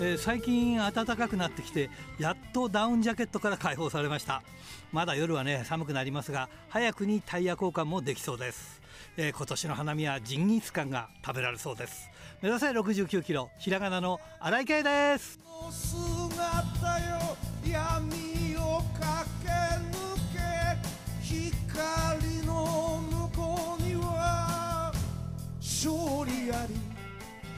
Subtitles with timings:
[0.00, 1.88] えー、最近暖かくなってきて
[2.18, 4.42] やっとダウンジャケットから解放されました。
[4.90, 8.82] まだ夜はね寒くなりますが早くにタイヤ交換もできそうです、
[9.16, 12.10] えー、今年の花見はジンギスカンが食べられそうです。
[12.42, 15.38] 目指せ69キロひらがなの新井圭です。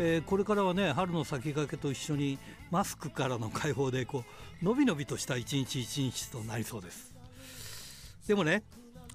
[0.00, 2.38] えー、これからはね春の先駆けと一緒に
[2.70, 4.24] マスクからの解放でこ
[4.62, 7.14] うのびのびとした一日一日となりそうです。
[8.26, 8.64] でもね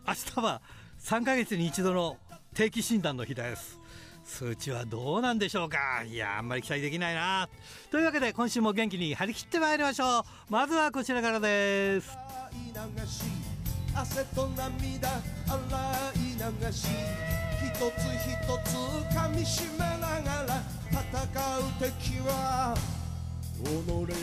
[0.07, 0.61] 明日は
[1.02, 2.17] 3ヶ月に一度の
[2.53, 3.79] 定期診断の日です。
[4.23, 6.03] 数値はどうなんでしょうか。
[6.03, 7.49] いやあんまり期待できないな。
[7.91, 10.23] というわけで今週も元気に張り切ってまいりましょう。
[10.49, 12.17] まずはこちらからです。
[13.95, 15.19] 汗と涙洗
[16.16, 17.48] い流し。
[17.59, 18.29] 一つ一
[18.63, 18.75] つ
[19.15, 21.03] 噛みしめながら戦
[21.59, 22.75] う敵は
[23.63, 23.66] 己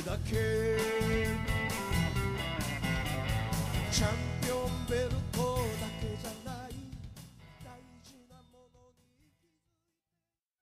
[0.05, 0.33] だけ。
[3.93, 4.11] チャン
[4.43, 6.71] ピオンベルトだけじゃない
[7.65, 9.25] 大事なものに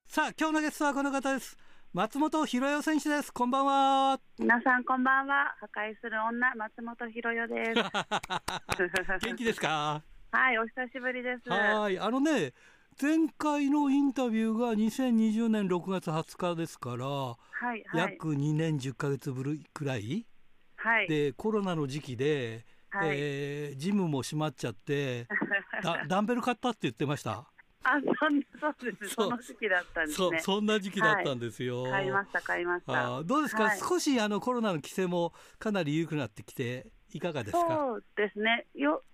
[0.06, 1.56] さあ今日のゲストはこの方です。
[1.92, 3.32] 松本博代選手です。
[3.32, 4.20] こんばんは。
[4.38, 5.54] 皆さんこんばんは。
[5.60, 7.82] 破壊する女松本博代です。
[9.26, 10.02] 元気ですか？
[10.34, 12.54] はいお久しぶりですはいあのね
[13.00, 20.26] 前回のインタビューが2020年6月20日ですから、はいはい、約2年10か月ぶりくらい、
[20.74, 25.28] はい、でコロナの時期で、はい、えー、ジムも閉まっちゃって
[26.08, 27.46] ダンベル買ったって言ってました？
[27.84, 29.14] あ、そんそうです。
[29.14, 30.40] その時期だったんですね。
[30.40, 31.82] そんな時期だったんですよ。
[31.82, 33.22] はい、買いました、買いました。
[33.22, 37.68] どうですか、はい、少しあのコロナの規制もかなり緩くなってきて、いかがですか？
[37.68, 38.66] そうですね。
[38.74, 39.04] よ、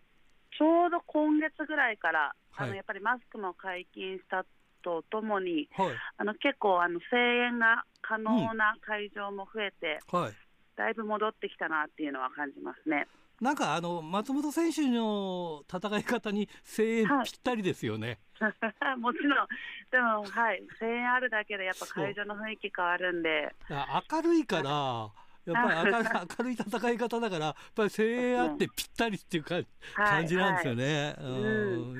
[0.61, 4.44] ちょうど今月ぐらいから、あのやっぱりマスクも解禁した
[4.83, 10.33] とともに、はい、あの結構あの声援が可能な会場も増えて、うんはい、
[10.77, 13.07] だいぶ戻ってきたなっていうのは感じますね。
[13.40, 18.18] なんかあの松本選手の戦い方に声援ぴったりですよね。
[18.39, 18.48] は
[18.92, 19.48] い、もちろん、
[19.90, 23.55] でも、はい、声援あるだけでやっぱ会場の雰囲気変わるんで。
[23.70, 25.11] 明るいから、
[25.52, 29.61] やっぱり 明るい戦い方だから、やっぱり声援あってぴったりっていうか、
[29.94, 31.16] 感じなんですよね。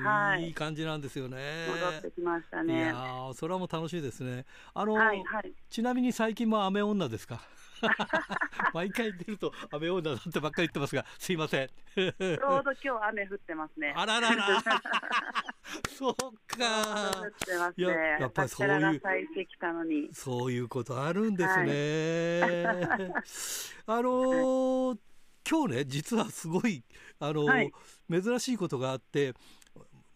[0.03, 1.67] はい、いい感じなんですよね。
[1.69, 2.73] 戻ってきましたね。
[2.75, 4.45] いやそれはもう楽しいですね。
[4.73, 4.95] あの、
[5.69, 7.41] ちなみに最近も雨女ですか？
[8.73, 11.67] 毎回出ると雨女だってばっかり言ってますが、すいません。
[11.67, 13.93] ちょうど今日雨降ってますね。
[13.95, 14.47] あららら。
[15.89, 16.15] そう
[16.47, 17.11] か。
[17.75, 19.01] いや、やっぱりそういう。
[20.13, 22.41] そういうことあるんですね。
[22.63, 23.11] はい、
[23.87, 24.99] あのー、
[25.49, 26.83] 今日ね、実はすごい、
[27.19, 27.71] あのーはい、
[28.09, 29.33] 珍しいことがあって。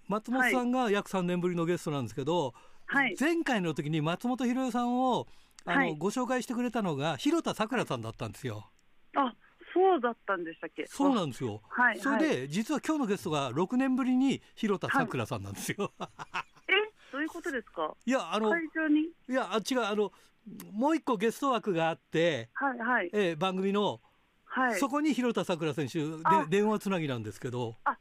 [0.08, 2.54] 松本さんが約3年ぶりのゲストなんですけど、
[2.86, 5.28] はい、前回の時に松本博代さんを
[5.66, 8.70] あの、はい、ご紹介してくれたのが広田さくらさんだったんですよ。
[9.16, 9.34] あ
[9.74, 10.86] そうだったんでしたっけ？
[10.88, 11.62] そうなんですよ。
[11.68, 15.92] はい、それで、はい、実は今日のゲストが6年ぶりに広田さくらさんなんですよ。
[16.00, 16.10] はい、
[16.70, 16.74] え？
[17.12, 17.94] どういうことですか？
[18.06, 18.62] いやあのい
[19.28, 20.12] やあ違うあの
[20.72, 23.10] もう一個ゲスト枠があって、はいはい。
[23.14, 24.00] えー、番組の、
[24.46, 26.08] はい、そこに広田さくら選手で
[26.50, 27.76] 電話つなぎなんですけど。
[27.84, 27.95] あ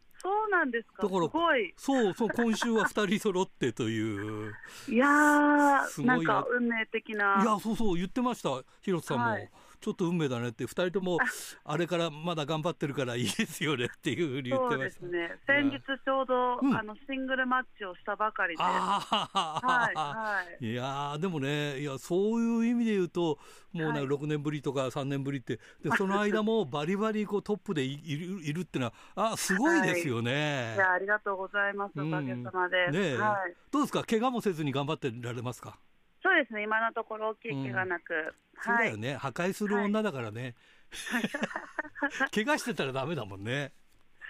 [0.65, 1.03] なんですか？
[1.03, 1.75] だから、すごい。
[1.77, 4.53] そうそう、今週は二人揃ってという。
[4.89, 7.43] いやー、なんか運命的な。
[7.43, 9.25] いや、そうそう、言ってました、広瀬さんも。
[9.25, 11.19] はいちょっと運命だねって2人とも
[11.65, 15.01] あれからまだ頑張ってるからいいですよねっていうふうに言ってました。
[15.01, 15.39] そうですね。
[15.47, 18.63] 先日ちょうど、うん、あのシングルマッチをしたばかりで。
[18.63, 19.01] は
[19.93, 23.39] いはい、いやでもねいやそういう意味で言うと
[23.73, 25.59] もうね、はい、6年ぶりとか3年ぶりって。
[25.83, 34.03] で その間もバリバリこうトップでいるいるっていうのはあすごいですよね、はい、いやありがとうございますおかげさまで、ねはい、どうですか？
[34.05, 35.79] 怪我もせずに頑張ってられますか？
[36.25, 36.63] そうですね。
[36.63, 38.33] 今のところ大きい怪我なく、うん。
[38.63, 40.55] そうだよね、破壊する女だからね、
[41.11, 41.31] はい、
[42.33, 43.73] 怪我してたらダメだもんね。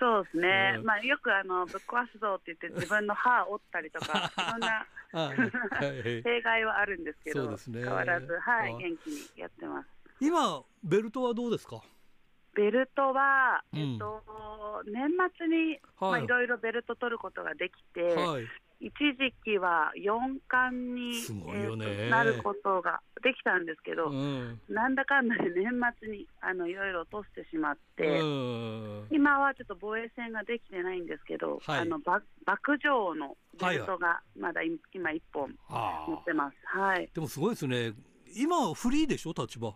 [0.00, 4.86] そうですね、うん、まあ、よくあのぶっ壊すぞって言って、 自分の歯を折ったりとか、いろんな
[6.24, 9.88] 弊害はあるんですけど、ね、変わらず、はい、元気にやってます。
[10.20, 11.80] 今、ベルトはどうですか？
[12.54, 14.22] ベルトは、えっと、
[14.84, 16.10] うん、年末に、はい。
[16.10, 18.48] まあ、いろいろベルト取ることができて、はい、
[18.84, 34.78] 一時期は4冠に、えー、なることができたんですけど、うん、なんだかんだで年末にあのいろいろ落としてしまって、うん、今はちょっと防衛戦ができてないんですけど、はい、あの馬幕上のベルトがまだ今
[35.10, 35.48] 1本
[36.06, 37.94] 持ってます、はい、でもすごいですね、
[38.36, 39.74] 今、フリーでしょ、立場。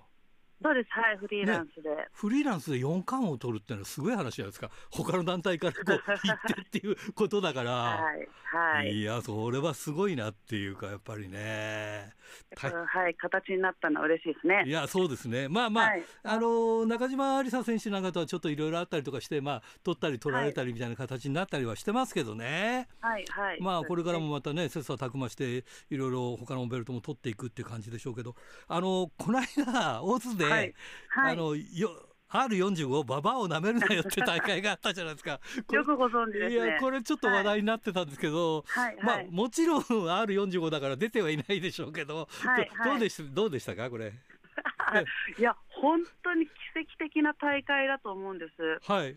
[0.62, 1.90] そうです、はい、フリーランスで。
[1.90, 4.70] ね、フリーランスで4冠を取るってのはすごい話じゃないですか。
[4.90, 7.72] 他の団体からこう行ってっていうことだから。
[7.72, 8.92] はい、はい。
[8.92, 12.12] いや、それはすごいなっていうか、やっぱりね。
[12.56, 14.64] はい、形になったのは嬉しいですね。
[14.66, 15.48] いや、そうですね。
[15.48, 22.88] まあまあ、はい、あの、中島有沙選手なんかとはちょっといろいろあったりとかして、まあ、取ったり取られたりみたいな形になったりはしてますけどね。
[23.00, 23.60] はい、はい。
[23.60, 28.34] まあ、これからもまたね、切磋琢磨して、いろいろ他のベルトも取っていくっていう感じでしょうけど、
[28.66, 30.74] あの、この間、大津で、はい、
[31.08, 35.40] はい、あの、よ、R45 ババアをなめるなよって大会があったじゃないですか。
[35.72, 43.88] よくご存知です、ね、いやこれちょっと話題になってたんですけど、はい、まあもちろん R45 だから出てはいないでしょうけど、はい、どうでしどうでしたか？
[43.88, 44.12] これ。
[45.38, 48.90] いや本当に奇跡的な大会だと思うんです。
[48.90, 49.16] はい。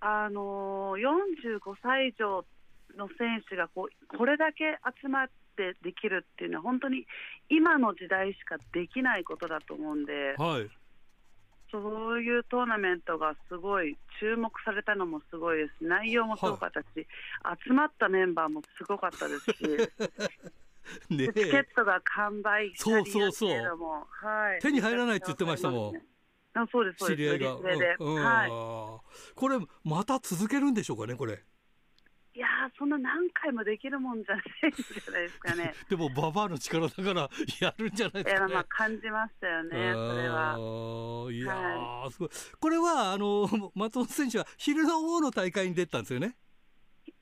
[0.00, 2.44] あのー、45歳以上
[2.96, 7.06] の選手がこうこれだけ集まってできるっていうのは本当に
[7.48, 10.34] 今の時代しかできないことだと思うんで。
[10.38, 10.68] はい。
[11.70, 16.86] そういうトーナメントがすごい注目されたのもすごいです内容もすごかったし、
[17.42, 19.56] はい、集まったメンバーもすすごかったですし。
[21.08, 25.96] ね、チケットが完売したりそうそうそう、はい、手に入らないって言ってましたもん。
[26.54, 28.50] あそうですそうです知り合いが、うんうん、はい、
[29.34, 31.42] これまた続けるんでしょうかねこれ。
[32.34, 32.46] いや
[32.78, 35.74] そんな何回もできるもんじゃないんじゃないですかね。
[35.90, 37.28] でも、ババアの力だから
[37.60, 41.28] やるんじゃないですか、ね、まあ感じましたよね、それは。
[41.30, 42.28] いや、はい、すごい。
[42.58, 43.46] これは、あの、
[43.76, 46.36] 松本選手は昼の方の大会に出たんですよね？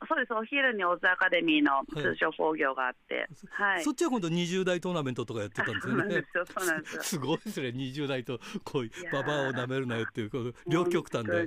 [0.09, 6.25] そうです、お昼にオズアカデミーの通称工業があって、はい、はい、そっちは今度20代トーナメントとかやってたんですよね。
[6.33, 11.47] すよ、すごいですね、20代とこういうババアをなめるなよっていう、両極端で。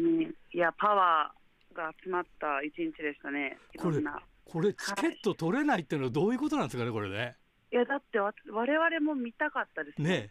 [0.52, 1.43] いや、パワー
[1.74, 4.02] が集まった一日でしたね、これ、
[4.46, 7.36] これ、チケット取れないっていうのはどういうことなんですかね、これね。
[7.72, 10.10] いや、だってわ、われわれも見たかったですね。
[10.10, 10.30] ね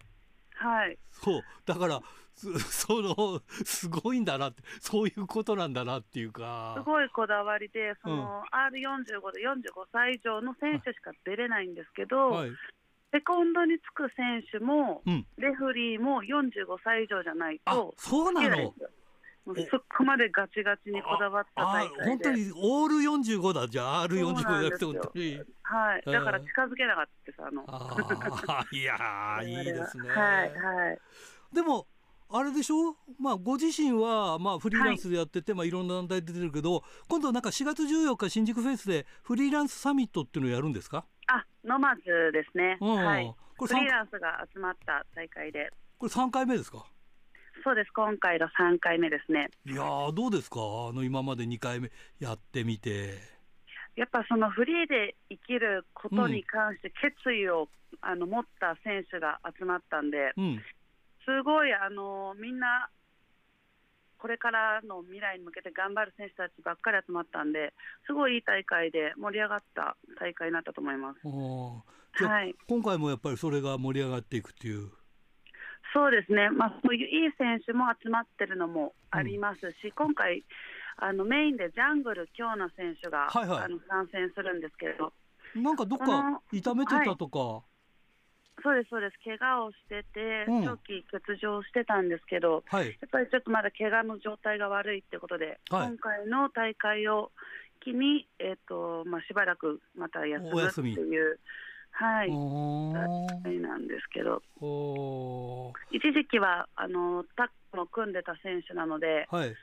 [0.55, 1.43] はい、そう。
[1.67, 2.01] だから
[2.37, 6.75] そのすごいんだなってそういうことなんだなっていうか。
[6.79, 12.51] すごいこだわりでその、うん、R45 で45歳以上の選手しか出れないんですけど、はい、
[13.13, 18.75] セコンドにつく選手も、うん、レフリーも45歳以上じゃないとそうなの
[19.45, 19.53] そ
[19.97, 22.05] こまでガチガチにこだわった大会で。
[22.05, 23.67] 本当にオール45だ。
[23.69, 25.41] じゃあ R45 じゃなくて本当に。
[25.63, 26.03] はい。
[26.07, 27.65] だから近づけなかったさあの。
[27.67, 30.09] あいや いいですね。
[30.09, 30.45] は。
[30.45, 30.99] いはい。
[31.53, 31.87] でも
[32.31, 32.97] あれでしょ？
[33.19, 35.59] まあご自身はまあフリーランスでやってて、はい。
[35.59, 41.05] まあいろんな団体出てるけど今度なんか4月14日新宿フェイスでフリーランスサミットっていうのをやるんですか？
[41.27, 42.03] あノマズ
[42.33, 43.35] ですね、うん、はい。
[43.59, 45.71] フリーランスが集まった大会で。
[45.99, 46.85] これ3回目ですか？
[47.65, 49.51] そうです、今回の3回目ですね。
[49.67, 53.19] いやどうですか、あの今まで2回目やってみて。
[53.95, 57.69] やっぱそのフリーで生きることに関して決意を、うん、
[58.01, 60.63] あの持った選手が集まったんで、うん、
[61.27, 62.89] すごいあのみんな、
[64.19, 67.75] これからの未来に向けて頑張る選手たちばっかり集まったんで、
[68.07, 72.25] すごいいい大会で盛り上がった大会になったと思います。
[72.25, 74.91] はい、今回もやっぱりそれが盛り上がっていくっていう。
[75.93, 80.43] そうですね、まあ、そういういい選手も集まってるのもありますし、うん、今回、
[80.97, 85.13] あのメインでジャングル、京奈選手が、はいはい、あの参戦するんですけど、
[85.55, 97.31] なんかどっか痛めてたとか、はい、そうです、そうです、怪我をしてて、うん、長期欠場してたんですけど、はい、やっぱりちょっとまだ怪我の状態が悪いってことで、はい、今回の大会を
[97.85, 100.43] 機に、えーとまあ、しばらくまた休
[100.83, 101.39] むっていう。
[101.93, 104.43] はい、なんですけど、
[105.91, 109.55] 一時期はあのタッグも組んでた選手なので、はい、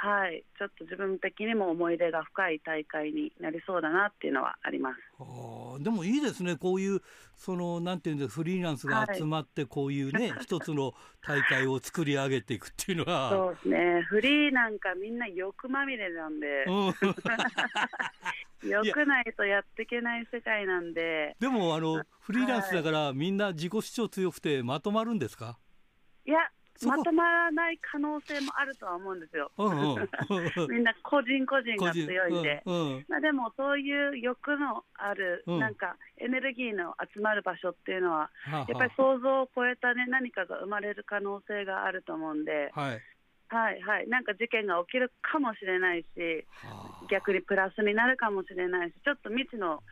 [0.00, 4.96] はい、ちょっと自分的にも思い出が深い大会になりそうだなっていうのはあります。
[5.18, 7.02] あでもいいですね、こういう
[7.34, 10.94] そのなんていうんですフリーランスが集まって、こういうね、はい、一つの
[11.26, 13.30] 大会を作り上げていくっていうのは。
[13.30, 16.64] そうですね、フリーなんかみんな欲まみれなんで、
[18.62, 21.34] 欲ないとやっていけない世界なんで。
[21.40, 25.58] でもあのフリーランスだから、みんな自己主張強くてまとまるんですか？
[26.24, 26.38] いや
[26.86, 29.50] まとまらない可能性もあるとは思うんですよ。
[30.68, 42.70] みんな個人個人が強いんで、うんうん、まあ、でもそういう欲のある、なんかエネルギーの集まる場所っていうのは、やっぱり想像を超えた、ね、何かが生まれる可能性があると思うんで。
[42.74, 43.02] はい。
[43.50, 46.06] はいはい、なんか事件が起きるかもしれないし、
[47.10, 49.82] 逆にプラスになるかもしれないし、ちょっと未知の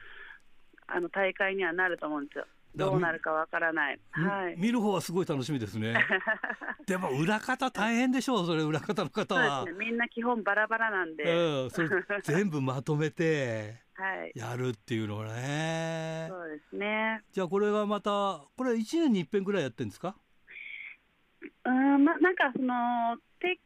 [0.88, 2.46] あの大会にはなると思うんですよ。
[2.76, 5.95] どうなるかわからない、はい、見る方はすごい楽しみですね。
[6.87, 11.88] でも裏方大変でしょうそれ裏方の方は、ね、みんな基本バラバラなんで、うん、それ
[12.23, 13.80] 全部まとめて
[14.35, 17.23] やるっていうのはね、そうですね。
[17.33, 20.16] じゃあこれがまたこれ1年に一遍ぐらいやってるんですか？
[21.64, 23.59] うんまなんかそのて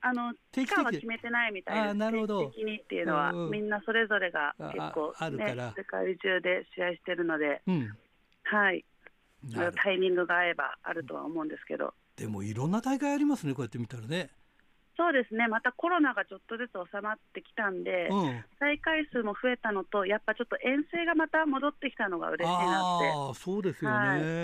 [0.00, 1.94] あの期間は決めてないみたいです。
[1.94, 2.46] なるほど。
[2.50, 5.74] 的にっていうのは、うんうん、みんなそれぞれが結構、ね、あるから。
[5.76, 7.96] 世界中で試合してるので、うん、
[8.46, 8.84] はい。
[9.52, 11.94] タイミングが合えばあるとは思うんですけど。
[12.16, 14.30] でもいろんな大会ありますね、こうやって見たらね。
[14.96, 23.12] そうですね、またコロナがちょっとずつ収まってきたんで、うん、大会数も増えたのと、やっぱちょっと遠征がまた戻ってきたのが嬉しいなって。
[23.30, 23.96] あそうですよね、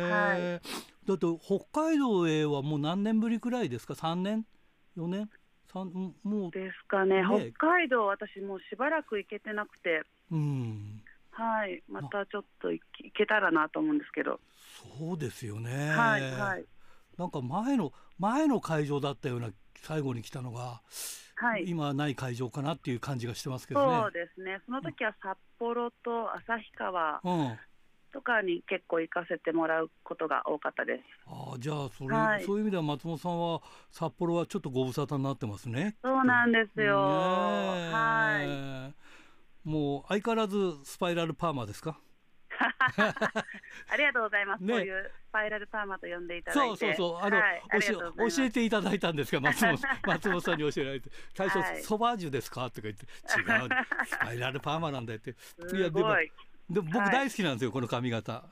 [0.03, 0.53] はい。
[0.53, 0.61] はい、
[1.07, 4.45] だって北海道へはもう何年ぶりくらいですか、3年、
[4.99, 5.31] 4年？
[6.23, 6.51] もう。
[6.51, 7.53] ですかね、ね。
[7.57, 11.02] 北海道、私、もうしばらく行けてなくて、うん、
[11.33, 12.83] はい、またちょっと行
[13.15, 14.41] けたらなと思うんですけど。
[14.99, 15.91] そうですよね。
[15.91, 16.65] はい、はい。
[17.19, 20.81] なんか前の前の会場だったような最後に来たのが、
[21.37, 24.01] はい、今ない会場かなっていう感じがしてますけどね。
[24.03, 24.61] そうですね。
[24.67, 27.21] その時は札幌と旭川
[28.13, 31.03] とかに結構行かせてもらうことが多かったです。
[31.27, 33.61] ああ、じゃあそれ、はい、そういう意味では松本さんは
[33.91, 35.97] 札幌はちょっとご無沙汰になってますね。
[36.03, 36.99] そうなんですよ。
[36.99, 39.02] はい。
[39.65, 41.99] もう相変わらずスパイラルパーマですか？
[42.59, 44.63] ありがとうございます。
[44.63, 46.77] ね、そういうスパイラルパーマと呼んでいただいて。
[46.77, 47.25] そうそうそう。
[47.25, 47.63] あの、はい、
[48.37, 52.71] 教えていただいたんですが、松本 松本さんに教えられて、最初、はい、ソバージュですか？
[52.71, 53.69] とか言って、違う、
[54.07, 55.31] スパイラルパーマなんだって。
[55.31, 55.35] い
[55.81, 56.15] や、でも、
[56.71, 58.45] でも僕大好きなんですよ、この髪型。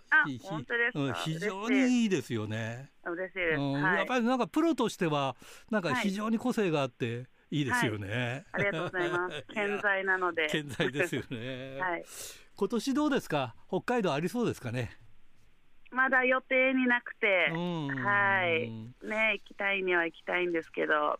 [0.42, 2.90] 本当ですうん、非常にいいですよね。
[3.04, 5.36] 嬉しいです、うんやっぱりなんかプロとしては、
[5.70, 7.26] なんか非常に個性があって。
[7.50, 9.44] いいですよね、ありがとうございます。
[9.52, 10.46] 健在なので。
[10.48, 11.78] 健在ですよね。
[11.82, 12.04] はい。
[12.56, 13.54] 今年どうですか？
[13.68, 14.96] 北海道ありそうですかね？
[15.90, 18.70] まだ予定になくて、はい。
[19.06, 21.18] ね行きたいには行きたいんですけど。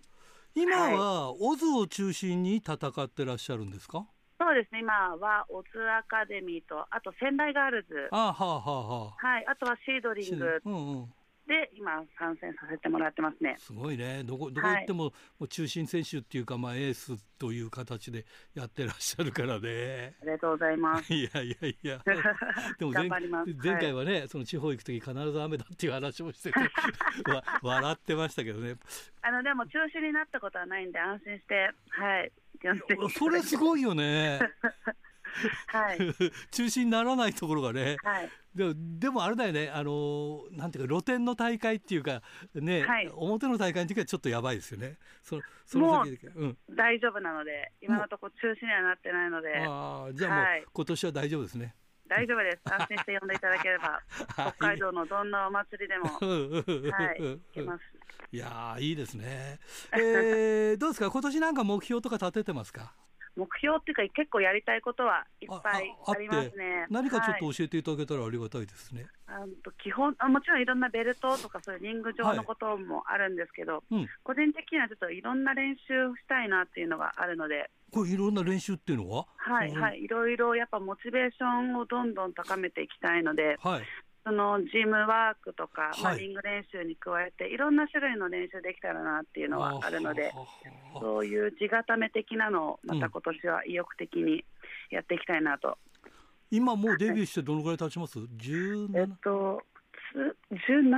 [0.55, 4.07] 今は、オズを中心に戦ってらっしゃるんですか？
[4.39, 4.81] そうですね。
[4.81, 8.09] 今はオズアカデミーとあと仙台ガールズ。
[8.13, 9.47] あはあはあはあはい。
[9.49, 11.13] あとはシードリング、うんうん、
[11.51, 13.57] で今参戦させてもらってますね。
[13.59, 14.23] すごいね。
[14.23, 20.15] どこどこ行っても、はい、もう中心選手っていうかまあエースという形でやってらっしゃるからね。
[20.23, 21.11] ありがとうございます。
[21.13, 21.99] いやいやいや。
[22.79, 26.61] でも前前回はね、はい、その地方行く時必ず雨だっていう話もしてて
[27.63, 28.77] 笑ってましたけどね。
[29.23, 32.33] あのでも中止になったことはないんで安心してはい。
[33.19, 34.39] それすごいよね。
[35.67, 35.99] はい、
[36.51, 39.71] 中心にならないところがね、はい、ででもあれだよね。
[39.71, 42.23] あのなんていうか露天の大会っていうか
[42.55, 44.99] ね、はい、表の大会の時はちょっとやばいですよね。
[45.23, 49.55] そその時うん、大丈夫なので今のところ中止にはなってないので。
[49.67, 51.75] あじゃあもう、はい、今年は大丈夫ですね。
[52.09, 52.59] 大丈夫です。
[52.65, 54.03] 安心して呼んでいただければ
[54.35, 57.85] 北海道のどんなお祭りでもはい行けます。
[58.33, 59.61] いやいいですね。
[59.93, 61.09] えー、どうですか？
[61.11, 62.93] 今年なんか目標とか立ててますか？
[63.37, 66.87] 目標っていうか、結構やりたいことはいっぱいありますね。
[66.91, 69.07] 何かちょっと教えていただけたらありがたいですね。
[69.27, 75.83] はい、あと基本あ、もちろんいろんなベルトとか、そういうリング上のこともあるんですけど、はいうん、個人的にはちょっといろんな練習
[76.17, 77.71] したいなっていうのがあるので。
[77.93, 79.27] これいろんな練習っていうのは？
[79.37, 83.83] はいはい、いろいろやっぱモチベーションをどんどん高めていきたいので、はい、
[84.25, 90.33] そのジムワークとか、はい、リング練習に加えて、いろんな種類の練習できたらなっていうのはあるので、
[91.01, 94.45] そういう地固め的なのを、また今年は意欲的に
[94.91, 95.79] やっていきたいなと。
[96.05, 98.99] うん、今、もうデビューしてどのぐらい経ちます ?17?
[98.99, 99.63] えっと
[100.15, 100.91] 17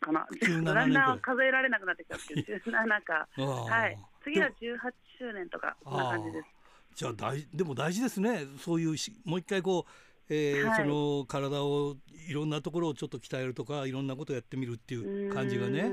[0.00, 6.48] かな、17だんだん数えられなくなってきたんですけど、 17か、はい、次は18周年とか、そんな感じです。
[6.94, 9.90] じゃあ大、でも大事ですね、そういうし、もう一回こう、
[10.30, 11.96] えー、はい、その体を
[12.28, 15.92] いろんなところをちょっと鍛えるとかいろんなことをやってみるっていう感じがね。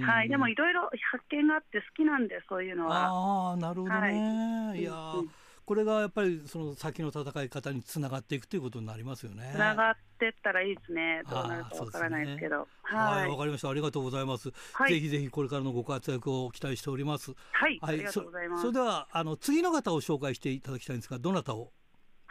[0.00, 3.06] はい、でもいろいろ発見があって好きなんでそういうのは。
[3.06, 4.68] ああなるほどね。
[4.68, 5.30] はい、いや、うん、
[5.64, 9.50] これがやっぱりその先の戦い方につながっていくということになりますよね。
[9.52, 11.22] つながってったらいいですね。
[11.28, 12.60] どうなるかわからないですけど。
[12.60, 13.70] ね、はい、わ、かりました。
[13.70, 14.92] ありがとうございます、はい。
[14.92, 17.32] ぜひぜひこれからのご活躍を期待しております。
[17.52, 18.60] はい、はい、ありがとうございます。
[18.60, 21.72] それではあの次の方を紹介していただきたいんですが、どなたを。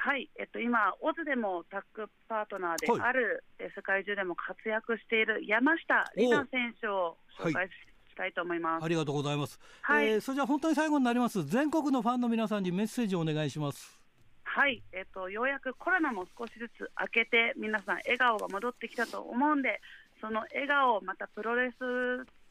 [0.04, 7.72] はい、えっと、今、オズでもタッグパートナーである、はい、世界中でも活躍している山下里奈選手を紹介し
[8.18, 8.84] たいと思います。
[8.84, 9.58] ありがとうございます。
[9.82, 11.46] はい、えー、それじゃ本当に最後になります。
[11.46, 13.98] 全国のファンの皆さんにメッセージをお願いします。
[14.44, 19.80] はい、えっと、ようやくコロナも少しずつ明けて、皆さん笑顔が戻ってきたと思うんで、
[20.20, 21.78] その笑顔をまたプロレス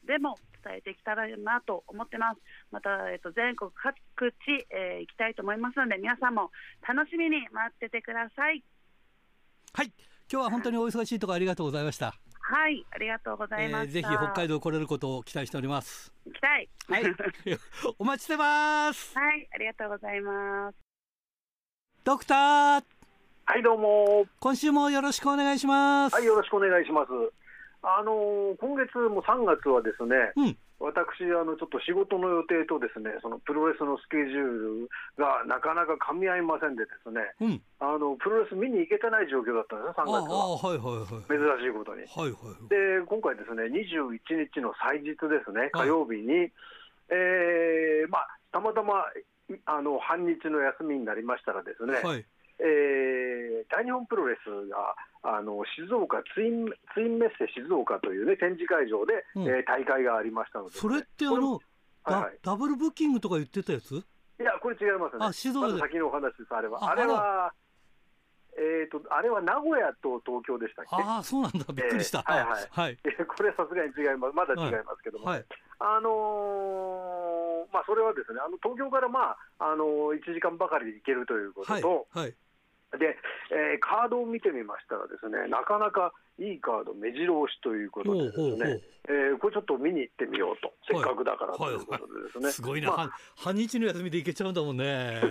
[0.07, 2.39] でも伝えていけたらなと思ってます。
[2.71, 3.93] また、えっと、全国各
[4.31, 6.51] 地、えー、行きたいと思いますので、皆さんも
[6.87, 8.63] 楽しみに待っててください。
[9.73, 9.91] はい、
[10.31, 12.13] 今日は本当にお忙しいところありがとうございました。
[12.45, 16.13] はい、ありがとうございます、えー、ぜひ北海道来れることを期待しております。
[16.25, 16.69] 行きたい。
[16.89, 17.03] はい、
[17.97, 19.17] お待ちしてます。
[19.17, 20.77] はい、ありがとうございます。
[22.03, 22.83] ドクター。
[23.45, 24.25] はい、どうも。
[24.39, 26.13] 今週もよろしくお願いします。
[26.13, 27.42] はい、よろしくお願いします。
[27.83, 40.55] あの今月も3月はですね、うん、私あの、ちょっと仕事の予定とですねそのプロレスのスケジュールがなかなか噛み合いませんで、ですね、うん、あのプロレス見に行けてない状況だったんですよ、3月は。
[40.55, 42.07] はいはいはい、珍しいことに。
[42.07, 46.51] はいはい、で、今回ですね、21日の祭日ですね、火曜日に、はい、
[47.11, 49.07] えー、まあ、たまたま
[49.65, 52.25] あの半日の休みになりましたらですね、はい
[52.59, 61.59] えー、大日本プロレスがあの静岡ツインツインメッセ静岡という、ね、展示会場で、うん、えー、大会がありましたので、ね、それってあの、
[62.03, 63.95] はいはい、ダブルブッキングとか言ってたやつ？
[63.95, 66.91] いや、これ違いますね、あ静岡で、ま、先のお話です、あれは。
[66.91, 67.53] あれは
[68.55, 70.95] えーと、あれは名古屋と東京でしたっけ？
[71.01, 72.23] ああ、そうなんだ、びっくりした。
[72.27, 72.69] えー、はいはい。
[72.69, 75.45] はい、 これはさすがに違います、まだ違いますけども、はい、
[75.79, 82.35] あのー、まあ、それはですね、あの東京から、まああのー、1時間ばかりで行けるということと、はい、はい
[82.97, 83.17] で、
[83.51, 92.51] えー、カードを見てみましたらですね、なかなかいいカード、目白押しということでですね、えー、これちょっと見に行ってみようと、せっかくだからということでですね。
[92.53, 95.21] すごいな、まあ、半日の休みで行けちゃうんだもんね。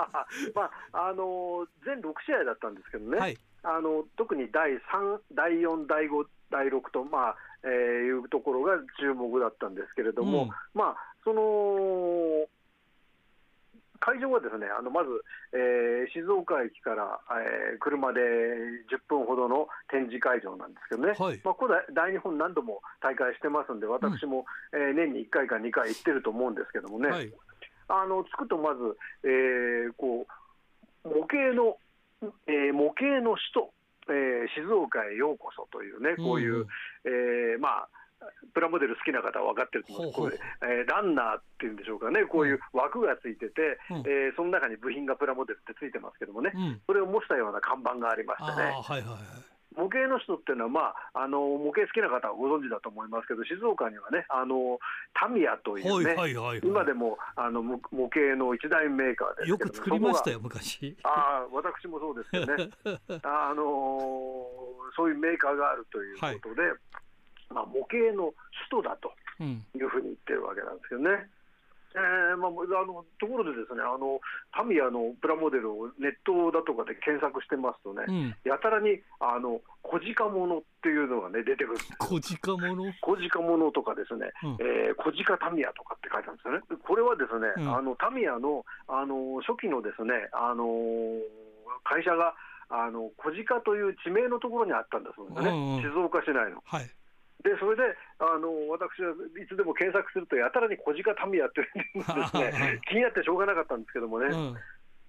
[0.54, 12.46] まあ、あのー、全6試合だったんですけどね、はい、あの特に第3、第4、第5、第6と、まあえー、いうところが注目だったんですけれども、うん、まあ、その
[14.00, 15.10] 会場はですねあのまず、
[15.52, 18.20] えー、静岡駅から、えー、車で
[18.88, 27.30] 10分ほどの展示会場なんですけどね、はい、まあ、これ大日本何度も大会してますんで、私も、うん、えー、年に1回か2回行ってると思うんですけどもね、はい、
[27.88, 31.76] あの着くとまず、えー、こう模型の、
[32.48, 36.66] えー、模型の首都、えー、静岡へようこそというね、こういう、うん、
[37.04, 37.88] えー、まあ
[38.52, 40.42] プラモデル好きな方は分かってると思うんです。
[40.42, 48.74] けど、えー、ランナーっていうんでしょうかね、こういう枠がついてて、うん、えー、その中に部品がプラモデルってついてますけどもね、うん、それを模したような看板がありましてね。
[48.82, 49.50] はいはいはい。
[49.76, 50.80] 模型の人っていうのは、ま
[51.14, 54.78] あ、あの模型好きな方はご存知だと思いますけど、静岡にはね、あの
[55.14, 57.78] タミヤというね、はいはいはいはい、今でもあの模
[58.10, 60.96] 型の一大メーカーですよく作りましたよ、昔。
[61.04, 62.70] あ私もそうですよね。
[63.22, 63.62] あの
[64.96, 66.78] そういうメーカーがあるということで、はい
[67.50, 68.32] まあ、模型の
[68.70, 71.28] 首都だというふうに言ってるわけなんですけどね。
[71.94, 74.20] えーまあ、あのところでですねあの
[74.54, 86.78] タミヤのプラモデルをネットだとかで検索してますとね、うん、やたらにあの小鹿ものっていうのがね出てくる小鹿もの小鹿ものとかですね、うん、えー、小鹿タミヤとかって書いてあるんですよね。
[86.86, 90.62] これはですね、うん、あのタミヤのあの初期のですねあの
[91.82, 92.38] 会社が
[92.70, 96.62] あの小鹿という地名のところにあったんだそうですね、うんうん、静岡市内の。
[96.62, 96.86] はい
[97.42, 102.80] でそれであの私はいつでも検索すると、やたらに小鹿民也っていうですね。
[102.88, 104.26] 気になってしょうがなかったんですけどもね。
[104.26, 104.56] うん。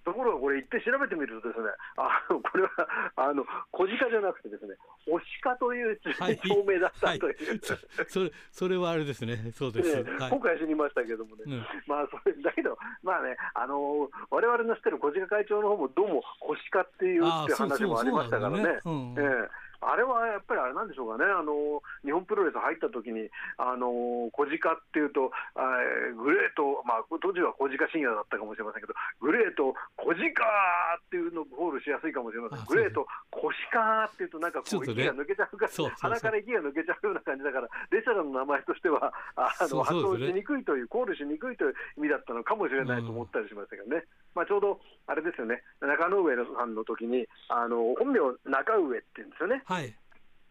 [0.04, 2.70] ところがこれ、行って調べてみると、ですねあのこれは
[3.14, 4.74] あの小鹿じゃなくて、ですね
[5.06, 7.48] お鹿という証明だったという、はい。
[7.48, 7.60] はい、
[8.08, 18.80] それそれはあれですね、そうです、ねはい、今回知りましたけどもね、うん、まあ、それだけど、まあね、あのわれわれの知ってる小鹿会長の方も、どうも小鹿っていうって話もありましたからね。
[19.82, 25.30] あれはやっぱりあれなんでしょうかね、あの日本プロレス入った時に、あの小鹿っていうと、
[26.22, 35.68] グレート、まあ、当時は小鹿深夜だったかもしれませんけど、グレート、小鹿っていうのをコールしやすいかもしれません、グレート、小鹿っていうと、なんかこう、息が抜けちゃうか、
[36.00, 44.04] 鼻から息が抜けちゃうような感じだから、レスラーの名前としては、あの発音しにくいという、コールしにくいという意味だったのかもしれないと思ったりしましたけどね。
[44.34, 49.62] まあ、ちょうどあれですよね、中野上さんの時にあの本名、中上って言うんですよね。
[49.72, 49.94] はい。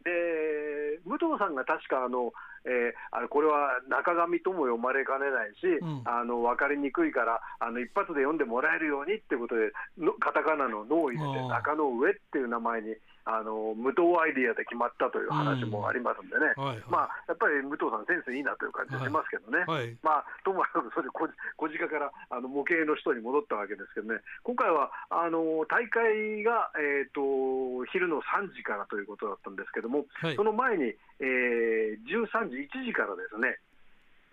[0.04, 2.34] で武藤さんが確かあの、
[2.66, 33.60] えー、あのこれは中上とも読まれかねないし、うん、あの分かりにくいからあの一発で読んでもらえるようにってことでのカタカナの「脳」を入れて中の上っていう名前にあの無党アイディアで決まったという話もありますんでね、うんはいはい、まあ、やっぱり武藤さん、センスいいなという感じがしますけどね、はいはい、まあ、ともかくそれで小鹿からあの模型の人に戻ったわけですけどね、今回はあの大会が、えーと、昼の3時からということだったんですけども、はい、その前に、えー、13時、1時からですね、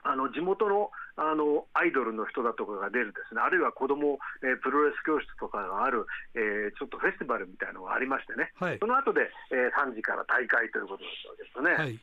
[0.08, 0.90] あの地元の
[1.20, 11.74] あのアイドルの人だとかが出るですね、あるいは子ども、えー、プロレス教室とかがある、えー、ちょっとフェスティバルみたいなのがありましてね、はい、その後で、えー、3時から大会ということだったわけですよね。
[11.74, 11.98] はい。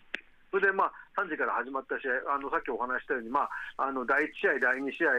[0.52, 3.48] それで、まあ、3時から始まった試合、あのさっきお話したように、ま
[3.80, 5.12] あ、あの第1試合、第2試合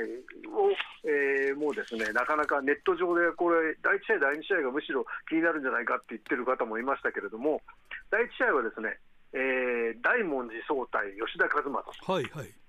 [0.52, 0.72] を、
[1.04, 7.64] えー、もうですねなかなかネット上で、これ、第1試合、第2試合がむしろ気になるんじゃないかって言ってる方もいましたけれども、
[8.12, 9.00] 第1試合はですね、
[9.32, 12.12] えー、大文字総体、吉田和正。
[12.12, 12.65] はいはい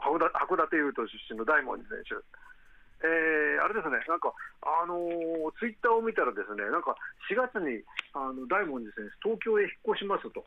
[0.00, 2.14] 函館優斗出身の大文字選手。
[3.04, 4.32] えー、あれですね、なんか、
[4.64, 6.96] あのー、ツイッターを見たら、ですねなんか
[7.28, 7.84] 4月に
[8.16, 10.44] あの大文字選手、東京へ引っ越しますと。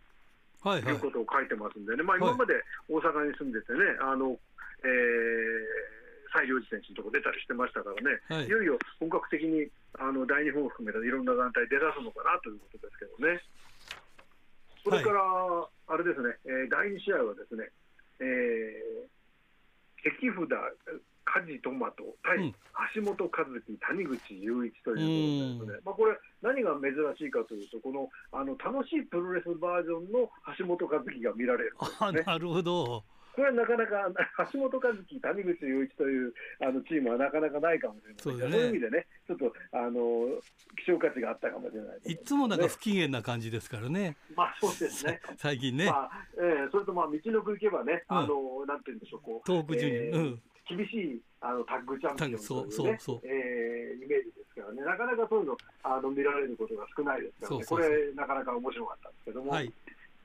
[0.60, 2.52] いうことを書いてますんでね、はいはい、まあ、今まで
[2.92, 4.36] 大阪に住んでてね、あの
[4.84, 13.40] えー、西良寺選手のとこ出たりしてましたからね、はい、いよいよ本格的にあの大日本を含めたいろんな団体出だすのかなということですけどね。
[14.84, 17.68] それから、はい、あれですね、えー、第2試合はですね、
[18.20, 19.19] えー、
[20.04, 20.50] 関札
[21.26, 22.54] 梶トマト対
[22.96, 31.76] 橋本和樹、谷口雄一ということですね、まあ、これ、何が珍しいかというと、このあの楽しいプロレスバージョンの橋本和樹が見られる、
[32.14, 33.04] ね、なるほど。
[33.39, 34.12] これはなかなか
[34.52, 38.15] 橋本和樹、谷口雄一というあのチームはなかなかないかもしれない。
[38.19, 40.41] そう,、ね、そういう意味でね、ちょっとあの
[40.75, 44.17] 希少価値があったかもしれない、ね、いつもなんか不機嫌な感じですからね。
[44.36, 45.21] まあそうですね。
[45.38, 45.86] 最近ね。
[45.86, 49.49] まあえー、それとまあ道のく行けばね、あの、なんていうんでしょう、こう。
[49.49, 50.41] 東北順うん。
[50.67, 53.21] 厳しいあのタッグチャンピオンという、ね、そうそうそう。
[53.23, 59.71] えー、イメージですからね、なかなかそういうのあの見られることが少ないですからね、これ、なかなか面白かったんですけども、はい、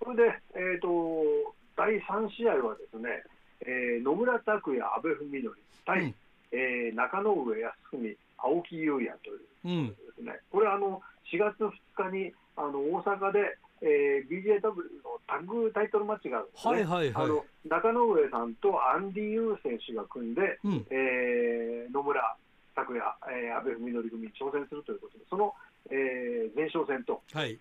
[0.03, 3.23] それで、えーと、第3試合はですね、
[3.67, 6.15] えー、野村拓也、阿部文則対、うん、
[6.53, 11.71] えー、中野上康文、青木優也というですね、うん、これあの、4月2
[12.11, 22.37] 日にあの大阪で、えー、BJW のタッグタイトルマッチがあるんですね、はいはいはい、あの中野上さんとアンディ・ユー選手が組んで、うん、えー、野村
[22.75, 25.55] 拓也、えー、安倍文則組に挑戦するということで、その、
[25.91, 27.59] えー、前哨戦とい。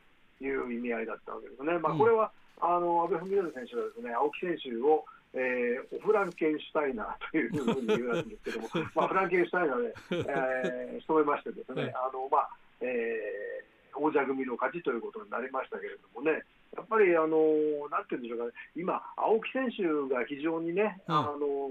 [0.49, 1.73] う意味合いだったわけですね。
[1.73, 2.30] はい、まあ、これは、うん、
[2.61, 9.93] あの安倍文則選手がですね青木選手をえー、フランケンシュタイナーというふうに言うらしいんですけども、 まあ、フランケンシュタイナーで、
[10.29, 12.49] えー、務めましてですね、あのまあ
[12.81, 16.43] えー、王者組の勝ちということになりましたけれどもね、
[16.77, 21.69] やっぱり、あのなんていうんでしょうかね、今、青木選手が非常にね、うん、あの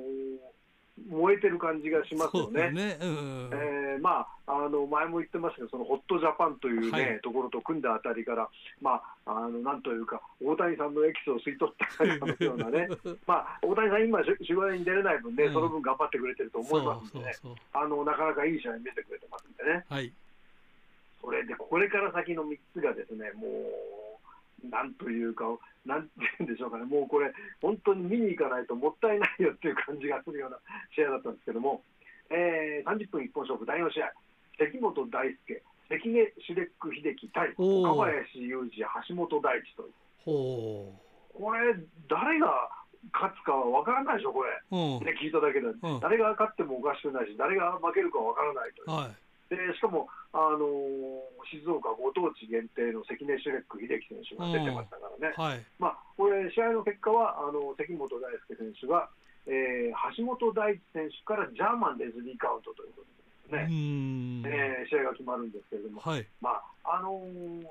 [1.08, 2.70] 燃えてる感じがしますよね。
[2.70, 2.98] ね。
[3.00, 8.48] うんえー、まあ、あの前も言ってますけど、そのホットジャパンというね、はい、ところと組んだあたりから、
[8.80, 12.88] まあ、あのなんというか、大谷さんのエキスを吸い取ったようなね、
[13.26, 17.32] まあ、大谷さん、今、取材に出れない分ね、うん、その分頑張ってくれてると思いますんでね、
[17.72, 19.84] あのなかなかいい試合見せてくれてますんでね。
[19.88, 20.12] はい。
[21.22, 23.48] それで、これから先の3つがですね、も
[24.64, 25.46] う、なんというか、
[25.84, 30.58] なんていうんでしょうかね、もうこれ、本当に見に行かないともったいないよっていう感じがするような
[30.94, 31.82] 試合だったんですけども、
[32.30, 34.12] えー、30分一本勝負第4試合、
[34.58, 38.70] 関本大輔、関根シュレック秀樹対岡林雄二、
[39.08, 39.92] 橋本大地という。
[41.34, 41.74] これ、
[42.08, 42.70] 誰が
[43.12, 45.66] 勝つかは分からないでしょ、これ、ね、聞いただけで、
[46.00, 48.90] 誰が勝ってもおかしくないし、誰が負けるか分からないという。
[48.90, 49.16] はい
[49.52, 50.64] でしかも、あの
[51.44, 59.12] 静岡ご当地限定の関根シュレック秀樹選手が出てましたからね、はい、まあ、これ、試合の結果はあの関本大輔選手が、
[59.46, 67.62] えー、橋本大地選手からジャーマンレズリーカウントということですね、えー、試合が決まるんですけれども、はい、まああのー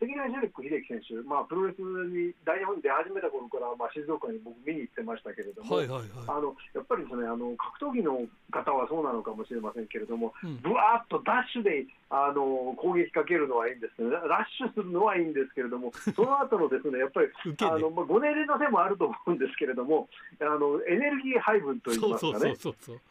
[0.00, 10.32] 関根ジェレック秀樹選手、まあ、プロレスに大日本に出始めた頃から、まあ、静岡に僕、見に行ってましたけれども、はいはいはい、あのやっぱりですねあの格闘技の方はそうなのかもしれませんけれども、
[10.64, 17.28] ぶわーっとダッシュであの攻撃かけるのはいいんですラッシュするのはいいんですけれども、 その後のですねやっぱり
[17.62, 20.08] あの、まあ、ご年齢のせいもあると思うんですけれども、
[20.40, 22.54] あのエネルギー配分といいますかね、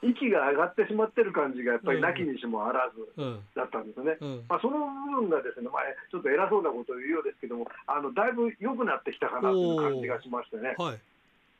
[0.04, 3.08] 息が上がってしまってる感じがやっぱりなきにしもあらず
[3.56, 4.18] だったんですね。
[4.20, 4.32] うん。
[4.32, 4.80] うん、まあ、その
[5.16, 11.00] 部分がですね、まあ、ちょっと偉そうなことを言うようですけども、あのだいぶ良くなってきたかなという感じがしましてね、はい、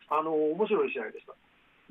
[0.10, 1.34] あの面白い試合でした。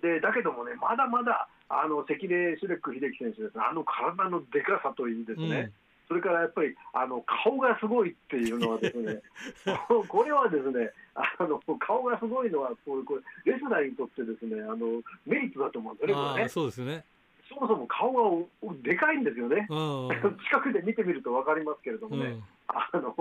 [0.00, 5.72] でだけどもね、まだまだあの関根シュレック秀樹選手ですね、あの体のでかさといいですね、うん、
[6.08, 9.20] それからやっぱりあの顔がすごいっていうのはですね、
[10.08, 16.48] これはですね、あの顔がすごいのはこれこれレスラーにとってですねあのメリットだと思うんですよね。
[16.48, 17.04] そうですね。
[17.48, 18.44] そもそも顔が
[18.82, 19.66] でかいんですよね、
[20.48, 23.14] 近くで見てみると分かりますけれどもね、うん、あの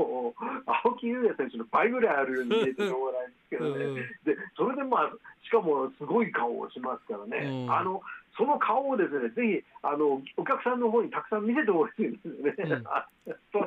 [0.83, 5.11] 青木優也選手の倍ぐらいあるように見えてしょうがないんですけどね、うん、でそれでまあ、
[5.43, 8.01] しかもすごい顔をしますからね、うん、あの
[8.37, 12.83] その顔をですねぜひあのお客さんの方にたくさん見せてほしいんですよね、
[13.51, 13.59] そ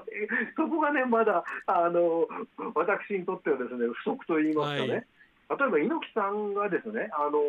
[0.57, 2.29] そこがね、まだあの
[2.75, 4.93] 私にとってはですね不足と言いますかね。
[4.93, 5.07] はい
[5.51, 7.43] 例えば猪木さんがですね、あの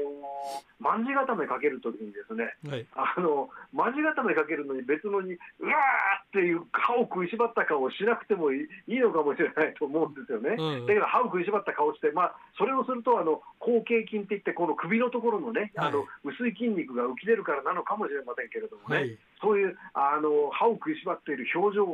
[0.81, 10.57] ー、卍固めかけるときにですね、はい、あの卍固めかけるのに別のに、うわーっていう歯を食いしばった顔をしなくてもいいのかもしれないと思うんですよね。
[10.57, 21.85] うん、だけど歯を食いしばった顔して、まあ、それをするとあの後頸筋っていって、この首のところのね、はい、あの薄い筋肉が浮き出るからなのかもしれませんけれどもね、はい、そういうあの歯を食いしばっている表情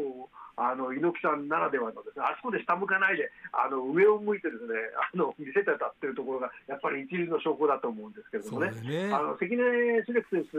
[0.57, 9.61] あの猪木さんならではのですねあそこで下向かないであの上を向いてですねあの見せてたっていうところがやっぱり一流の証拠だと思うんですけれどもね、ねあの関根
[10.01, 10.49] 茂樹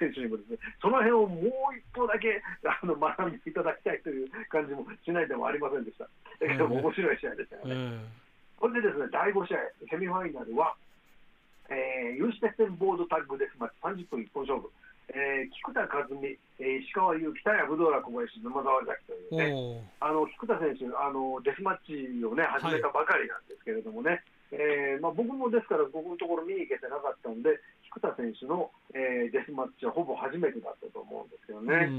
[0.00, 6.08] 選手にもですねその辺をもう一歩だけあの学んでいただきたいという感じもしないでもありませんでした。
[6.40, 8.00] だけども面白い試合でしたよね。
[8.56, 10.72] これでですね第5試合セミファイナルは、
[11.68, 14.72] えー、有刺鉄線ボードタッグデスマッチ30分一本勝負。
[15.10, 21.92] えー、菊田和美、えー、石川祐希、田谷ブドラ小林、沼沢崎というね、あの菊田選手あの、デスマッチ
[22.24, 27.60] を、ね、始めたばかりなんですけれどもね、はい、えー、まあ、僕もですから、僕のところ見に行けてなかったんで、
[27.92, 31.90] 菊田選手の、えー、デスマッチはほぼ初めてだったと思うんですけどね。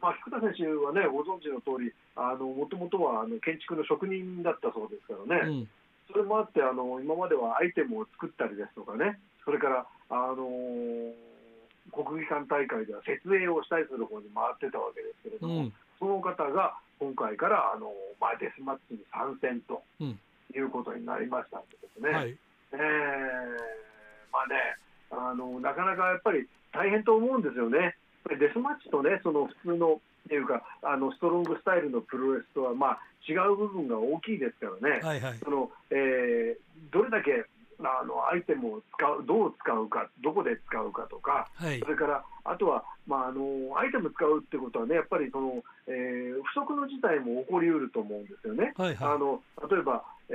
[0.00, 5.68] まあ、菊田選手はね、ご存知の通り、もともとはあの建築の職人だったそうですからね、うん、
[6.12, 11.25] それもあってあの、今まではアイテムを作ったりですとかね、それから、あのー
[11.96, 17.88] 国技館大会では設営をしたりする方に回ってたわけですけれども、うん、その方が今回からあの、
[18.20, 22.36] まあ、デスマッチに参戦ということになりましたんでですね、はい、
[22.72, 22.78] えー、
[24.28, 24.76] まあね
[25.10, 27.96] あの、なかなかやっぱり大変と思うんですよね。
[28.28, 37.44] デスマッチとね、その普通のっていうか、あのストロングスタイルのプロレスとは、まあ、違う部分が大きいですからね、はいはい、そのえー、どれだけ
[37.80, 48.72] あのアイテムを使うどう使うか、どこで使うかとか、はい、それからあとは、まあ、あのアイテム使うってことはね、やっぱりその、えー、不測の事態も起こりうると思うんですよね。
[48.76, 50.34] はいはい、あの例えば、え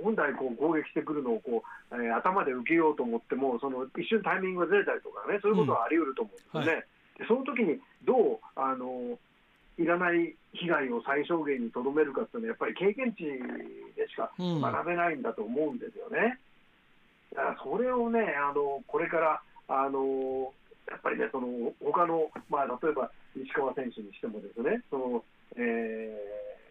[0.00, 1.62] ー、本来こう攻撃してくるのをこ
[1.92, 6.86] う、えー、頭で受けようと思っても、その一瞬タイミングがずれたりとかね、そういうことはあり得ると思うんですよね。
[7.20, 9.18] うんはい、その時にどうあの
[9.78, 13.24] いらない被害を最小限にとどめるかっていうのは、やっぱり経験値
[13.94, 16.38] でしか学べないんだと思うんですよね。
[17.34, 20.52] だからそれをね、あのこれからあの
[20.88, 25.24] やっぱりね、その他の、まあ、例えば石川選手にしてもですね、その
[25.56, 26.12] え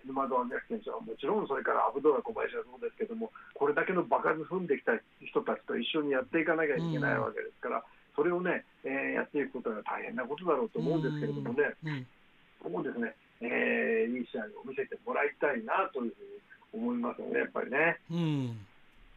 [0.06, 4.94] ー、沼澤選手はもちろん、それからアブドラ小林はそうですけども、これだけの場数踏んできた
[5.26, 7.84] 人たちと一緒にやっていかなきゃいけないわけですから、
[8.16, 12.06] それをね、えー、やっていくことは大変なことだろうと思うんですけれどもね。
[12.70, 16.14] もですね、えー、いい試合を見せてもらいたいなという
[16.74, 18.00] ふうに思いますよね、やっぱりね。
[18.12, 18.66] うん。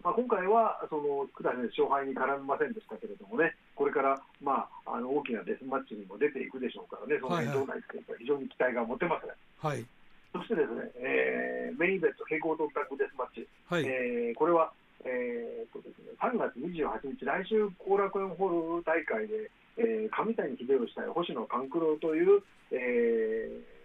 [0.03, 9.35] まあ、今回はその福田選手、勝敗に絡みませんでしたけれどもね、これから、まあ、あの大きなデスマッチにも出ていくでしょうからね、その辺どうなっていくか、非常に期待が持てますね。
[9.59, 9.85] はい、
[10.33, 14.71] そしてですね、えー、メインイベント、平行トタッグデスマッチ、はい、えー、これは、
[15.05, 23.78] えーとですね、3月28日、来週、後楽園ホール大会で、えー、上谷秀吉対星野勘九郎という、えー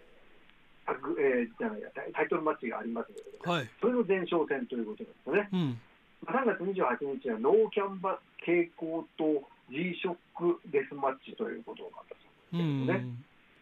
[0.88, 1.82] えー、じゃない
[2.14, 5.50] タイトルマッチがありますので、はい、それの前哨戦ということですね。
[5.54, 5.82] うん
[6.24, 13.06] 3月28日はノーキャンバス蛍光と G ショックデスマッチということなんだそうですけどね。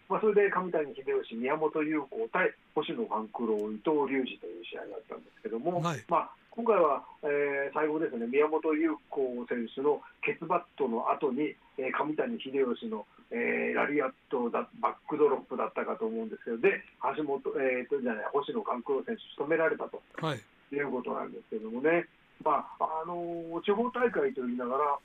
[0.10, 16.84] まあ、それで上谷秀吉、宮本優子対星野勘九郎、伊藤隆二という試合があったんですけども、はい、まあ、今回は、えー、最後ですね、宮本優子選手のケツバットの後に、えー、上谷秀吉の、えー、ラリアットだ、バックドロップだったかと思うんですけど、で、
[17.16, 20.44] 橋本、えー、とじゃない、星野勘九郎選手、仕留められたと、はい、
[20.76, 22.12] いうことなんですけどもね、
[22.44, 23.16] まああの
[23.64, 25.00] 地方大会といいなが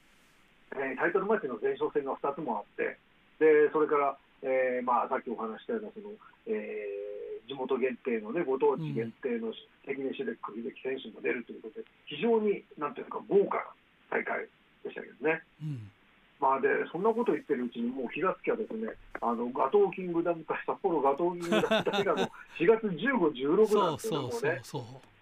[0.75, 2.99] ら、えー、タイトルマッチの前哨戦が2つもあって、
[3.39, 6.11] でそれから、えーまあ、さっきお話したようなその、
[6.51, 9.55] えー、地元限定の、ね、ご当地限定の
[9.87, 13.63] 関根シュレック秀樹選手も出るということで、非常になんていうか、豪華
[14.11, 14.51] な大会
[14.83, 15.47] でしたけどね。
[15.63, 15.95] うん
[16.41, 24.63] まあで、そんなこと言ってるうちに、もう気がつきゃですね、あのガトーキングダムか、札幌ガトーキングダム大会も4月15、16なんですよね、もうね。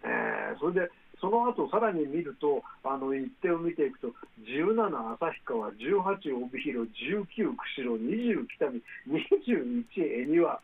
[0.05, 4.09] えー、それでその後さらに見ると、あの一手を見ていくと、
[4.45, 10.61] 17旭川、18帯広、19釧路、20北見、21恵庭。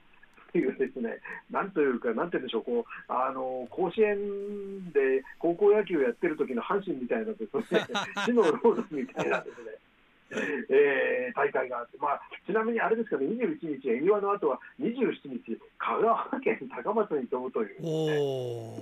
[0.52, 7.86] というですね、なんというか、なんていうんでしょう、こうあの甲子園で高校野球やってる時の阪神みたいなですね、
[8.26, 9.78] 死のロードみたいなですね、
[10.70, 17.88] えー、大会があって、まあ、ちなみにあれですけど、21日、恵庭の後は27日、香川県高松に飛ぶという、ね、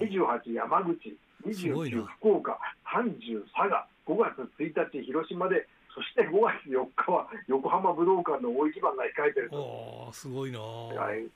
[0.07, 2.59] 28、山口、29、福岡、
[2.93, 10.11] 30、佐賀、5月1日、広島で、そして5月4日は横浜武道館の大一番が控えてると。
[10.13, 10.61] すごいな。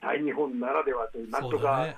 [0.01, 1.96] 大日本ならではという、なんとか、ね、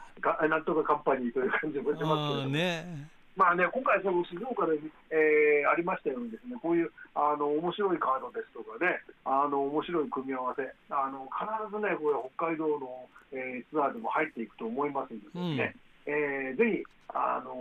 [0.48, 2.48] なんとかカンパニーという感じもしますけど。
[2.48, 3.08] ね。
[3.36, 4.78] まあね、今回、その静岡で、
[5.10, 11.42] えー、ありましたようにですね、こういうあの面白いカードですとかね、あの面白い組み合わせ、あの必
[11.74, 15.26] ずね、これ北海道の、えー、ツアーでも入っていくと思いますんで
[15.58, 15.74] ね、
[16.06, 17.54] うん、えー、ぜひ、あの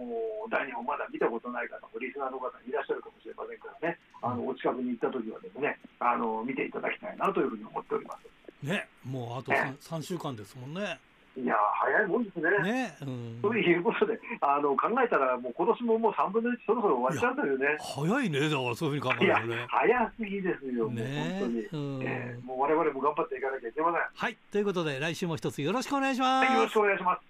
[0.49, 8.29] 第2本まだ見たことない方もリスナーの方いらっしゃるかもしれませんからね、あのお近くに行った時はですね、あの見ていただきたいなというふうに思っております。
[8.61, 11.01] ね、もうあと 3,、ね、3週間ですもんね。
[11.35, 12.43] いや早いもんですね。
[12.61, 17.77] ね、うん、ということであの考えたらもう今年ももう3分の1そろそろ終わっちゃうんだよね。
[17.79, 19.65] 早いねだからそういうふうに考えるとね。
[19.67, 24.01] 早すぎですよ、ね、本当に、うんえー、もう我々も頑張っていかなきゃいけません。
[24.13, 26.45] はいということで来週も一つよろしくお願いします。
[26.45, 27.21] はい、よろしくお願いします。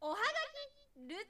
[0.00, 0.20] おはが
[0.98, 1.20] きルチャリ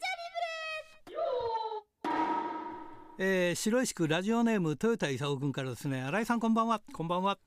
[2.08, 7.38] ブレえー、白石区ラジオネーム豊田勲君からですね新井さんこんばんはこんばんは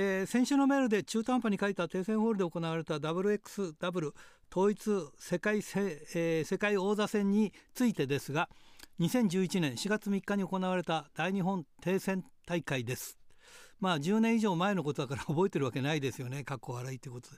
[0.00, 4.12] えー、先週のメールで中途半端に書いた定戦ホールで行われた WXW
[4.48, 8.48] 統一世界,、えー、世界王座戦についてですが
[9.00, 13.18] 2011年4月3日に行われた大日本定戦大会です。
[13.80, 16.44] まあ10年以上前のことだから覚えてるわけないですよね。
[16.44, 17.36] かっこ笑いということで。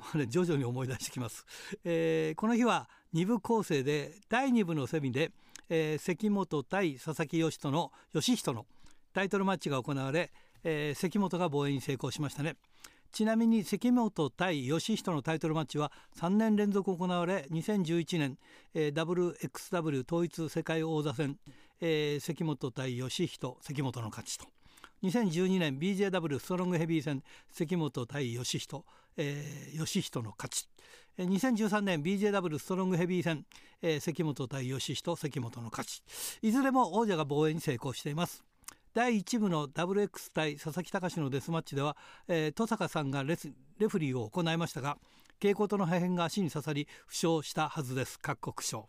[0.00, 1.46] まあね、徐々に思い出してきます。
[1.84, 5.30] えー、この日は2部構成で第2部のセミで、
[5.68, 8.66] えー、関本対佐々木義人の義人の
[9.12, 10.32] タイトルマッチが行われ、
[10.64, 12.56] えー、関本が防衛に成功しましたね。
[13.12, 18.38] ちなみに関本対義人のタイトルマッチは3年連続行われ2011年、
[18.72, 21.36] えー、WXW 統一世界王座戦、
[21.80, 24.46] えー、関本対義人関本の勝ちと。
[25.02, 28.84] 2012年 BJW ストロングヘビー戦関本対義人、
[29.16, 30.68] えー、義人の勝ち。
[31.18, 33.44] 2013年 BJW ストロングヘビー戦、
[33.82, 36.02] えー、関本対義人関本の勝ち。
[36.42, 38.44] いずれも王者が防衛に成功しています。
[38.92, 43.36] 第1部の WX 対佐々木隆のデスマッチでは、えー、戸坂さんがレ
[43.78, 44.98] レフリーを行いましたが
[45.34, 48.18] 蛍光灯の破片が足に刺さり負傷したはずです。
[48.18, 48.88] 各国賞。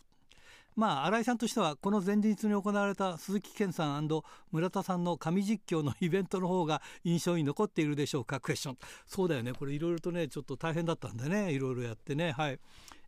[0.76, 4.10] まあ新井さんとしてはこの前日に行われた鈴木健さん
[4.52, 8.40] 村田さんの神実況のイベントの方が印象に残っているでしょうか？
[8.40, 8.78] クエスチョン。
[9.06, 9.54] そうだよね。
[9.54, 11.54] これいろいろとねちょっと大変だったんでね。
[11.54, 12.32] いろいろやってね。
[12.32, 12.60] はい、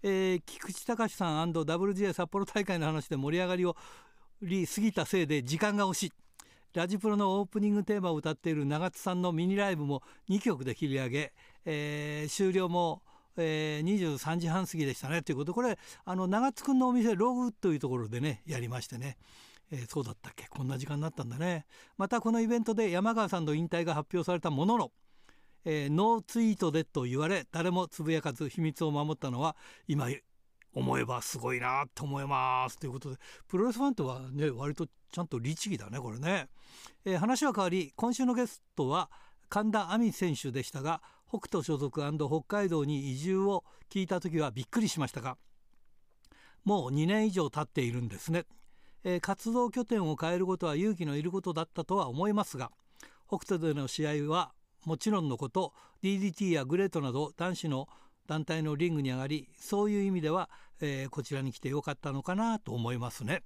[0.03, 3.75] えー、菊池隆さん &WGA 札幌大会の話で盛り上がりを
[4.41, 6.13] り過ぎたせいで時間が惜しい。
[6.73, 11.33] ラジプロのオープニングテーマを歌っている長津さんのミニライブも2曲で切り上げ、
[11.65, 13.03] えー、終了も、
[13.37, 15.21] えー、23時半過ぎでしたね。
[15.21, 19.17] ということでこれあの長津くんのお店ログというところでねやりましてね、
[19.71, 20.47] えー、そうだったっけ？
[20.49, 21.65] こんな時間になったんだね。
[21.97, 24.91] またこのイベントで山川さんの引退が発表されたものの
[25.65, 29.55] えー、ノーツイートでと言われ誰もつぶやかず秘密を守ったのは
[29.87, 30.09] 今
[30.73, 32.77] 思えばすごいなと思います。
[32.77, 36.47] ということでプロレスファンとはね割とちゃんと律儀だねこれね、
[37.05, 39.09] えー、話は変わり今週のゲストは
[39.49, 45.37] 神田亜美選手でしたが北斗所属北海道に移住を聞いた時はびっくりしましたが
[46.63, 48.45] もう2年以上経っているんですね、
[49.03, 52.71] えー、活動拠点を変えることは勇気のいることだったとは思いますが
[53.27, 54.53] 北斗での試合は
[54.85, 57.87] もちろんのこと DDT やグレートなど男子の
[58.27, 63.43] 団体のリングに上がりそういう意味では、えー、こちらに来てよかったのかなと思いますね。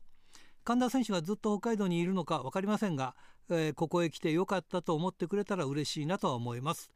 [0.63, 3.15] 神田選手がずっと北海道にいるのか分かりませんが、
[3.49, 6.91] えー、ここへ来てよかったと思ってくれたら嬉しいなとは思います、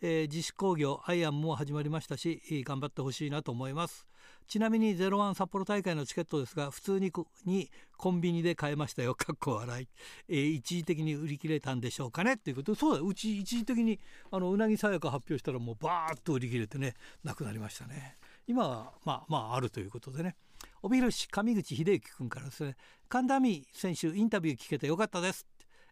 [0.00, 4.06] えー、自主工業アイアンも始まりましたし頑張ってほしいなと思います。
[4.48, 7.12] ちなみに01札幌大会のチケットですが普通に
[7.44, 9.14] にコンビニで買えましたよ。
[9.16, 9.88] かっこ笑い、
[10.28, 12.36] えー、一時的に売り切れたんでしょうかね。
[12.36, 12.72] ということ。
[12.72, 13.00] でそうだ。
[13.00, 13.98] うち一時的に
[14.30, 18.16] あのうなぎさやか発表したらもうバーッと売り切れてねなくなりましたね。
[18.46, 20.36] 今はまあまああるということでね。
[20.82, 22.76] 帯広市上口秀之君からですね。
[23.08, 25.46] 神田美選手インタビュー聞けてよかったです、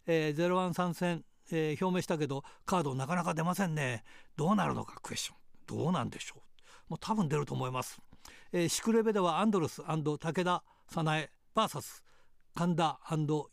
[0.07, 4.03] えー、01参戦、えー、表明したけどカードなかなか出ませんね。
[4.35, 4.99] どうなるのか？
[5.01, 5.37] クエスチョン
[5.77, 6.91] どうなんでしょう？
[6.91, 7.99] もう多分出ると思います、
[8.51, 12.03] えー、シクレベではアンドロス武田早苗 VS
[12.53, 12.99] 神田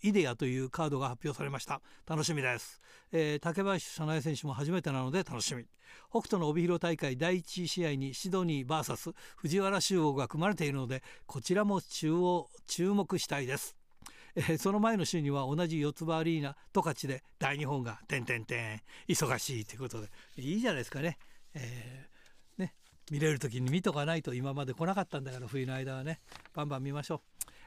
[0.02, 1.80] イデアというカードが発表されました。
[2.06, 5.64] 楽しみです、えー、竹林早苗選手も初めてなので楽しみ。
[6.08, 13.76] 北斗の帯広大会第1試合にシドニー VS 藤原修王が組まれているのでこちらも中央注目したいです。
[14.34, 18.80] えー、その前の週には同じ四つ葉アリーナ十勝で大日本が「てんてんてん」
[19.12, 20.08] 忙しいということで。
[20.36, 21.18] いいじゃないですかね,、
[21.54, 22.74] えー、ね。
[23.10, 26.20] 見れる時に見とかないと今まで来なかったんだから冬の間はね。
[26.54, 27.20] バンバン見ましょう。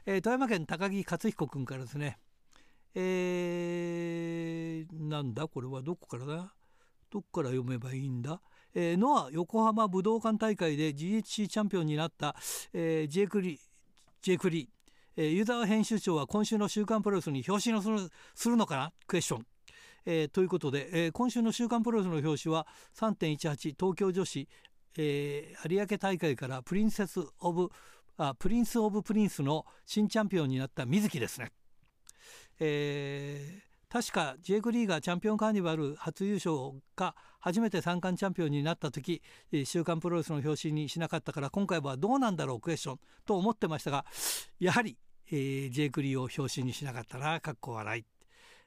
[0.06, 2.18] えー、富山県高木克彦君からですね。
[2.94, 5.46] えー、なんだ？
[5.48, 6.54] これはどこからだ？
[7.08, 8.42] どっから読めばいいんだ、
[8.74, 12.34] えー、ノア横浜武道館大会で GHC チャンピオンになった、
[12.72, 13.60] えー、ジェイクリ
[14.20, 14.68] ジェイクリ
[15.18, 18.92] えー、湯沢編集長は今週の「週刊プロレス」に表紙のするするのかな？
[19.06, 19.46] クエスチョン。
[20.04, 24.46] えー、ということで、えー、今週の「週刊プロレス」の表紙は3.18東京女子、
[24.98, 27.70] えー、有明大会からプリンセス・オブ・
[28.18, 31.50] あプリンセス・オブ・プリンセスの新チャンピオンになった瑞希ですね。
[32.60, 39.22] えー、確かジェイク・リーがチャンピオンカーニバル初優勝が初めて三冠チャンピオンになった時
[39.64, 42.60] 「週刊プロレス」の表紙にしなかったから今回はどうなんだろう？
[42.60, 44.04] クエスチョンと思ってましたが
[44.60, 44.96] やはり、
[45.30, 48.04] えー、ジェイク・リーを表紙にしなかったなかっこ笑い。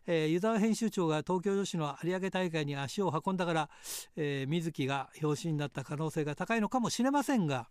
[0.07, 3.69] えー、湯沢編集長が東京女子の有明大会に足を運んだから、
[4.15, 7.67] えー、瑞希が表紙になった可能性が高いのかもしれませんが、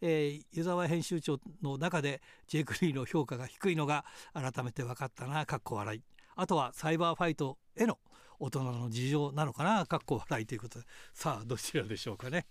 [0.00, 2.64] えー、湯沢編集長の中で J.
[2.64, 6.02] ク・リーの評価が低いのが改めて分かったなかっこ笑い
[6.36, 7.98] あとはサイバーファイトへの
[8.38, 10.78] 大人の事情なのかなかっこ笑いということ。
[10.78, 12.46] でさあどちらでしょうかね。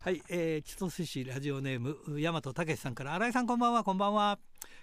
[0.00, 4.38] はい、えー、千歳市ラジオネーム大和武さんから新井さんこんばんはこんばんは、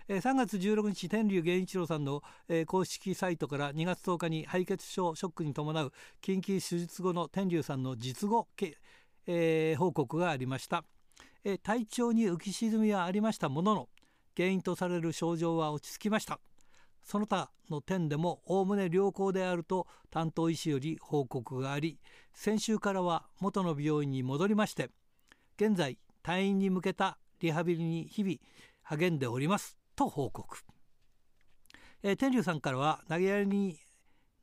[0.07, 5.91] えー、3月16日天竜源一郎さんの、えー、公式サイトから2月10日に敗血症ショックに伴う
[6.21, 8.47] 緊急手術後の天竜さんの術後、
[9.27, 10.83] えー、報告がありました、
[11.43, 13.89] えー、体調に浮き沈みはありましたものの
[14.35, 16.39] 原因とされる症状は落ち着きました。
[17.03, 21.99] その他の点でもおおむね良好であると担当医師より報告があり
[22.33, 24.89] 先週からは元の病院に戻りまして
[25.57, 28.35] 現在退院に向けたリハビリに日々
[28.83, 30.57] 励んでおりますと報告、
[32.01, 33.77] えー、天竜さんからは投げやりに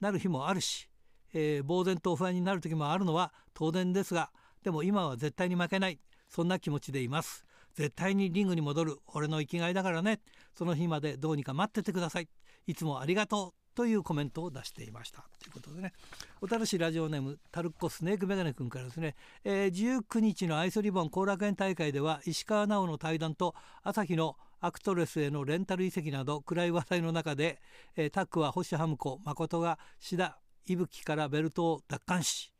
[0.01, 0.89] なる日もあるし、
[1.33, 4.31] えー、呆然と不安になる時もあるのは当然ですが
[4.63, 5.99] でも今は絶対に負けない
[6.31, 7.45] そんな気持ちでいます。
[7.75, 10.21] 絶対にリングに戻る俺の生きがいだからね。
[10.55, 12.29] その日までどうにか待っててください。
[12.67, 15.25] いつもありがとうというコメントを出していました。
[15.43, 15.93] ということでね。
[16.41, 27.61] 小樽市ラジオネームタルッコスネークメガネ君からですね、えー、19日のアイスリボン後楽園大会では石川直の対談と朝日のアクトレスへのレンタル移籍など暗い話題の中で、
[27.97, 32.53] えー、タックは星ハム子誠が志田伊吹からベルトを奪還し、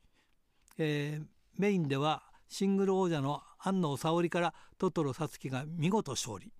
[0.77, 1.25] えー、
[1.57, 6.51] メインではシングル王者の安野沙織からトトロサツキが見事勝利。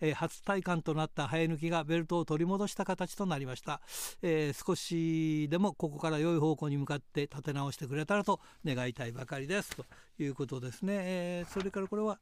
[0.00, 3.80] えー、初体感となった生え抜きがベルトを取り戻した形となりました、
[4.22, 9.76] えー、少しでもここから良い方向に向かって立て直してくれたらと願いたいばかりです。
[9.76, 9.84] と
[10.18, 12.18] いうことですね、えー、それからこれは、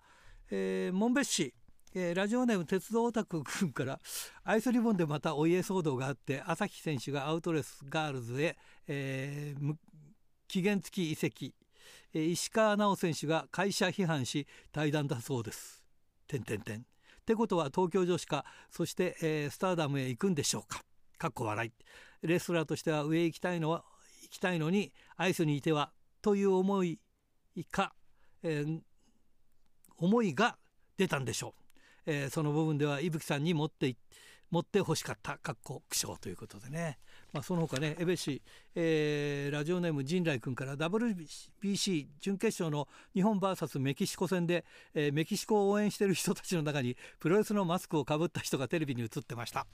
[0.50, 1.54] えー、門別市
[1.96, 4.00] えー、ラジオネーム鉄道オタク君から
[4.42, 8.56] アイスリボンでまたお家騒動があって朝日選手がアウトレスガールズへ、
[8.88, 9.74] えー、
[10.48, 11.54] 期限付き移籍、
[12.12, 15.84] えー、石川直選手が会社批判し対談だそうです。
[16.26, 16.84] てんてんてん。
[17.24, 20.82] ってことは東京女子かそして、えー、スターダムへ行くんでしょうか。
[21.16, 21.72] かっこ笑い。
[22.26, 23.82] レスラーとしては上へ行きたいのは
[24.24, 26.98] 行きたいのにアイスにいてはという思い
[27.70, 27.94] か、
[28.42, 28.80] えー、
[29.96, 30.58] 思いが
[30.98, 31.54] 出たんでしょ
[32.06, 33.96] う、えー、その部分では伊吹さんに持って
[34.50, 36.98] 持ってほしかったかっこ苦笑ということでね。
[37.34, 38.40] まあ、その他ね江部氏、
[38.76, 44.64] えー、ラジオネーム陣来君から WBC 準決勝の日本 VS メキシコ戦で、
[44.94, 49.66] えー、メキシコを応援している人たちの中にプロレスのマスクをかぶった人がテレビに映ってました。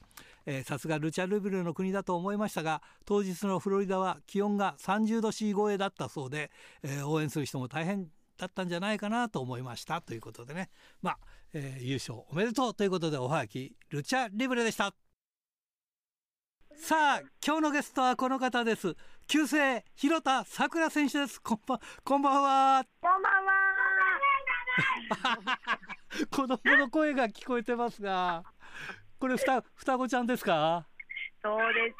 [0.64, 6.50] さすがルチャルブルの国だと思いましたが当日のフロリダは気温が30度 C 超えだったそうで、
[6.82, 8.06] えー、応援する人も大変
[8.38, 10.00] だったんじゃないかなと思いました。
[10.00, 10.70] ということでね。
[11.02, 11.18] まあ、
[11.52, 14.94] えー、優勝おめでとうということでおはがきルチャリブレでした。
[16.82, 18.96] さあ今日のゲストはこの方です。
[19.28, 21.40] 旧姓広田さくら選手です。
[21.40, 22.84] こんばこんばんは。
[23.02, 23.52] こんばんは。
[26.32, 28.44] 子供の声が聞こえてますが
[29.18, 30.86] これふた双子ちゃんですか？
[31.42, 31.92] そうで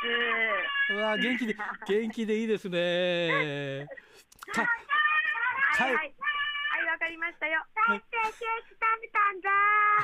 [0.88, 0.94] す。
[0.94, 1.56] うわ元気で
[1.86, 3.86] 元気でいいですね。
[4.52, 6.14] かはいはい
[6.90, 7.62] わかりましたよ。
[7.74, 8.02] はい、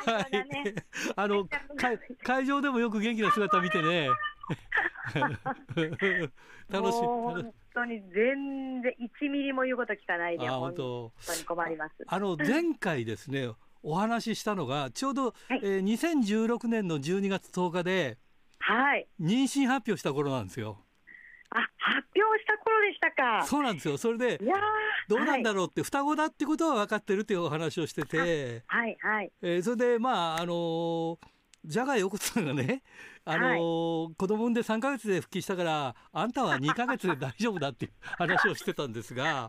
[0.07, 0.75] はい、ね、
[1.17, 1.49] あの
[2.23, 4.09] 会場でもよく元気な姿見てね。
[6.69, 7.01] 楽しい。
[7.01, 11.95] 本当に全然1ミリも言うこと聞かないで本当に困ります。
[12.07, 13.51] あの前回ですね
[13.83, 18.19] お話ししたのがちょうど、はい、えー、2016年の12月10日で、
[18.59, 20.83] はい、妊娠発表した頃なんですよ。
[21.51, 23.47] あ発表した頃でしたか。
[23.47, 23.97] そうなんですよ。
[23.97, 24.41] それで
[25.09, 29.33] どうなんだろうって、はい、双子だってことは分かってるっていうお話をしてて、はいはい。
[29.43, 31.19] えー、それでまああのー、
[31.67, 32.83] ジャガー横田さんがね
[33.25, 39.49] あのーはい、子供産んで3か月で復帰したからあんたは2か月で大丈夫だっていう話をしてたんですが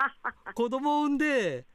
[0.54, 1.66] 子供産んで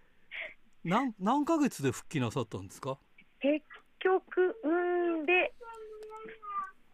[0.84, 2.98] 何何ヶ月で復帰なさったんですか？
[3.39, 3.66] 結
[4.00, 5.54] 局産んで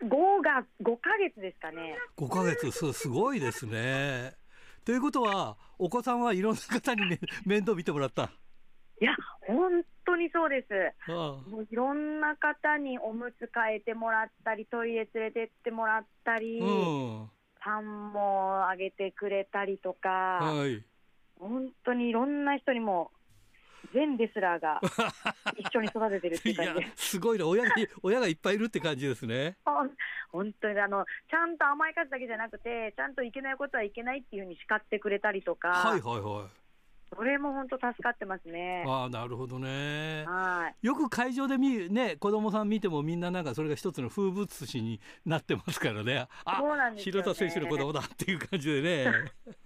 [0.01, 0.07] 5
[0.43, 1.97] が5ヶ月ですかね。
[2.17, 2.71] 5ヶ月。
[2.71, 4.33] すすごいですね。
[4.85, 8.31] ということはお子さんはいろんな方に、ね、面倒見てもらった
[9.01, 9.15] いや
[9.47, 11.11] 本当にそうです。
[11.11, 16.59] もういろんな方におむつ替えてもらったり、トイレ連れてってもらったり、
[17.61, 20.83] パンもあげてくれたりとか、はい、
[21.39, 23.11] 本当にいろんな人にも
[23.93, 24.81] 全レスラーが
[25.57, 27.47] 一緒に育ててるって感じすごいな。
[27.47, 29.57] 親が親がいっぱいいるって感じですね。
[30.31, 36.58] 本当にあのちゃんと甘い数だけじゃなくてちゃんといけないことはいけないっていうふうに叱ってくれたりとか、はいはいはい
[37.15, 38.83] それも本当助かってますね。
[38.87, 40.25] ああ、なるほどね。
[40.27, 40.85] はい。
[40.85, 46.27] よく会場で見ね、子供さん見てもみんななんかそれが一つの風物詩になってますからね。
[46.45, 49.05] あ、そうなんですね、広田選手の子供だっていう感じでね。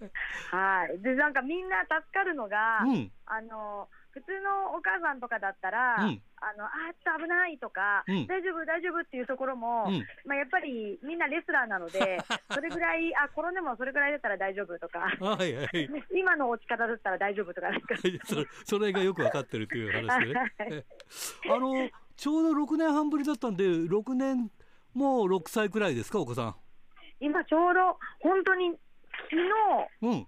[0.50, 1.00] はい。
[1.00, 3.88] で、なんかみんな助かるのが、うん、あの。
[4.14, 12.22] 普通のお母さんとかだったら、うん、あのあちょっと危ないとか、うん、大丈夫、大丈夫っていうところも、うん、まあ、やっぱりみんなレスラーなので、
[12.54, 17.66] それぐらい、あ転んでもそれぐらいだったら大丈夫とか、はいはい、 今の落ち方だったら大丈夫とか
[18.64, 20.84] それがよく分かってるという話でね。
[21.50, 24.48] あのちょうど6年半ぶりだったんで、6年、
[24.94, 26.56] もう6歳くらいですか、お子さん。
[27.18, 29.36] 今ちょうど本当に昨
[30.02, 30.26] 日、うん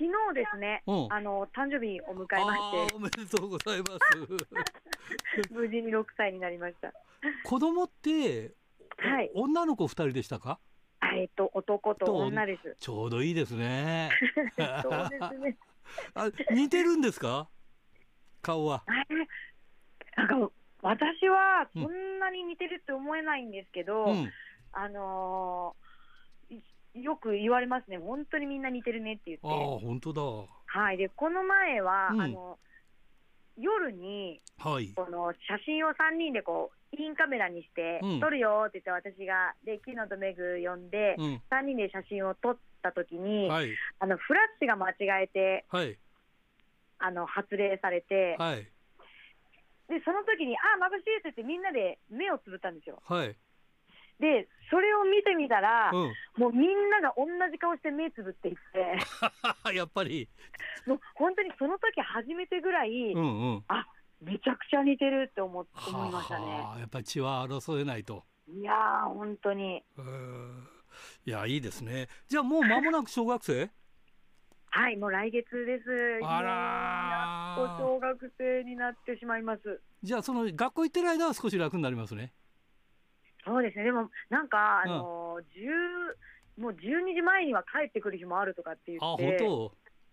[0.00, 2.94] 昨日ですね、うん、あの誕生日を迎えまして。
[2.96, 5.52] おめでとうございます。
[5.52, 6.90] 無事に6歳になりました。
[7.44, 8.54] 子供って
[8.96, 10.58] はい、女の子2人でしたか？
[11.14, 12.76] えっと男と女です。
[12.80, 14.08] ちょうどいいですね。
[14.82, 15.58] そうですね。
[16.16, 17.50] あ似てるんですか？
[18.40, 18.82] 顔は。
[20.16, 24.32] なんか私はそんなに似てるって思えないんですけど、うん、
[24.72, 25.89] あのー
[26.94, 29.46] よく言われますね、本当にみんな似てるねって言って。
[29.46, 30.22] あ本当だ。
[30.66, 32.58] はい、で、この前は、うん、あの、
[33.56, 43.70] 夜に、はい、この写真を3人でこう、インカメラにして、うん、撮るよって言って私が、で、キノとメグ呼んで、うん、3人で写真を撮った時に、はい、
[44.00, 45.96] あの、フラッシュが間違えて、はい、
[46.98, 48.66] あの、発令されて、はい、
[49.88, 53.00] で、その時に、あ、眩しいって言ってみんなで目をつぶったんですよ。
[53.04, 53.36] はい
[54.20, 58.98] で、それを見てみたら、うん、もうみんなが同じ顔して目つぶっていって、
[59.74, 60.28] やっぱり。
[60.86, 63.86] もう本当にその時初めてぐらい、うんうん、あ
[64.20, 66.46] めちゃくちゃ似てるって思思いましたね。
[66.78, 68.24] やっぱり血は争えないと。
[68.48, 69.82] いやー、本当に。
[71.24, 72.08] いや、いいですね。
[72.28, 73.70] じゃあもう間もなく小学生？
[74.72, 76.20] はい、もう来月です。
[76.22, 79.80] あらやっと小学生になってしまいます。
[80.02, 82.32] じゃあ、その学校行ってる間は少し楽になりますね。
[83.44, 89.38] そうですね、でもなんか、あのうん、もう12時前には帰ってくる日もあるとかって言って、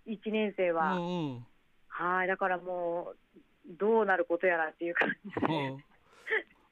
[0.08, 0.94] 1年生は。
[0.94, 1.46] うんうん、
[1.88, 3.38] はいだからもう、
[3.78, 5.48] どうなることやらっていう感じで。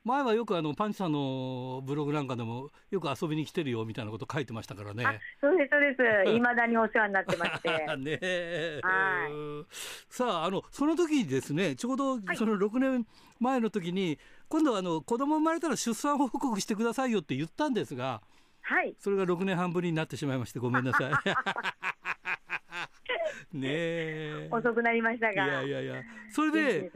[0.05, 5.03] うん前はよくあのパンチさんのブログなんかでもよく遊びに来てるよみたいなこと書いてましたからね。
[5.41, 6.31] そうですそうです。
[6.31, 7.69] いま だにお世話になってまして。
[7.97, 9.65] ねはい。
[10.07, 13.07] さああのその時にですねちょうどその6年
[13.39, 18.21] 前の時に、今度はあの子供生まれたら出産報告してくださいよって言ったんですが、
[18.61, 21.11] はい、それが6年半ぶりになってしまいましてごめんなさい。
[23.53, 25.45] ね遅くなりましたが。
[25.45, 26.03] いやいやいや。
[26.29, 26.91] それで、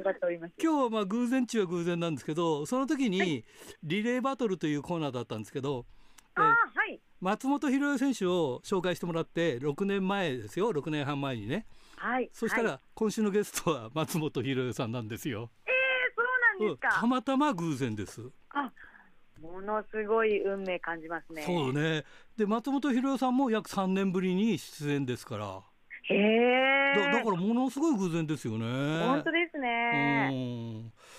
[0.61, 3.43] 今日はまあ偶然中は偶然なんですけど、その時に
[3.84, 5.86] リレーバトルというコーナーだったんですけど、
[6.36, 6.55] は
[6.88, 11.65] い、松本博代選手を紹介してもらって、6年前ですよ、6年半前にね。
[11.97, 12.30] はい。
[12.32, 15.49] そしたら、今週のゲストは松本博代さんなんですよ。
[15.65, 17.01] ええー、そうなんですか。
[17.01, 18.21] たまたま偶然です。
[18.51, 18.71] あ
[19.41, 21.43] ものすごい運命感じますね。
[21.45, 22.03] そうね。
[22.38, 25.61] で松本博代さんも約3年ぶりに出演ですから。
[26.10, 27.12] へえだ。
[27.12, 28.66] だからものすごい偶然ですよね。
[29.05, 30.32] 本当ですね。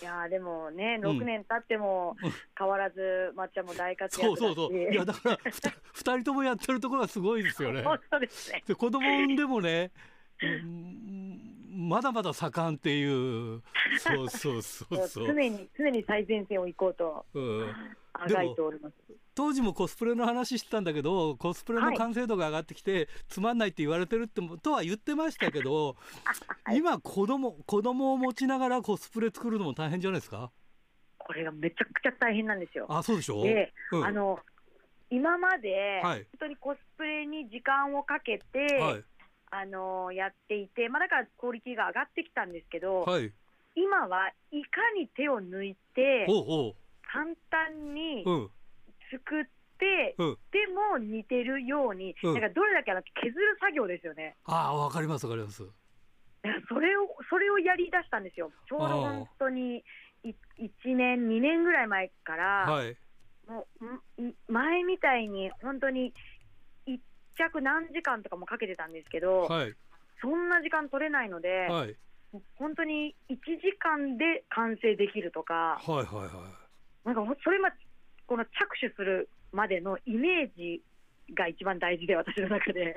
[0.03, 2.17] いやでもね6年経っても
[2.59, 7.83] 変わらず抹茶も大活躍そうそうそういやだから2人ともやってるところがすごいですよね。
[7.85, 8.63] 本当ですね。
[8.67, 9.91] で子供産んでもね。
[11.81, 13.63] まだまだ盛んっていう
[13.99, 15.27] そうそうそう そう。
[15.27, 17.75] 常に常に最前線を行こうと、うん、
[18.13, 18.95] あがいております。
[19.35, 25.97] 当時もコスプレの話してたんだけどコスプレの完成度が上がってきて、はい、つまんないって言われてるってとは言ってましたけど、
[26.65, 30.51] はい、今子供子供を持ちながらコスプレ作るのも大変じゃないですか？
[31.19, 32.87] これがめちゃくちゃ大変なんですよ。
[32.91, 33.43] あそうでしょ？
[33.43, 34.39] で、うん、あの
[35.13, 39.05] 今まで、本当にコスプレに時間をかけて、はい、
[39.51, 43.33] あのやっていて、まあ、だからクオリティが上がってきたんですけど、はい、
[43.75, 46.27] 今はいかに手を抜いて、
[47.13, 48.25] 簡単に
[49.11, 49.45] 作っ
[49.79, 54.37] て、うん、でも似てるように、うん、だからどれだけあの削る作業ですよね。
[54.45, 55.65] ああ、わかります、わかります。
[56.69, 59.85] それをそれをやりだしたんですよ、ちょうど本当に
[60.25, 60.35] 1
[60.97, 62.97] 年、2年ぐらい前から、はい、
[63.47, 63.67] も
[64.19, 66.15] う前みたいに本当に
[67.41, 69.75] 着何時間とかもかけてたんですけど、はい、
[70.21, 71.97] そんな時間取れないので、はい、
[72.57, 77.71] 本当に1時間で完成できるとか、はいはいはい、なんかそれま
[78.27, 80.83] この着手するまでのイメージ
[81.35, 82.97] が一番大事で、私の中で。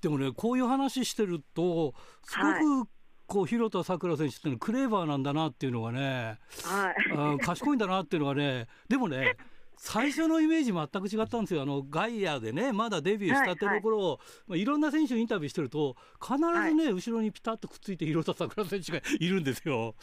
[0.00, 2.88] でもね、こういう話してると、すごく、
[3.26, 9.36] こう広田さくら選手ってのはクレーバーなんだなっていうのがね、はい、賢いんだなっていうのはね、でもね、
[9.76, 14.18] 最初のイメージ全く違ったんですよ、あのガイアでね、まだデビューしたての頃、はいはい
[14.48, 19.94] まあ、いろんな選手にインタビューしてると、必ずね、はい、後ろにピタッとくっついて広田さくら選手がいるんですよ。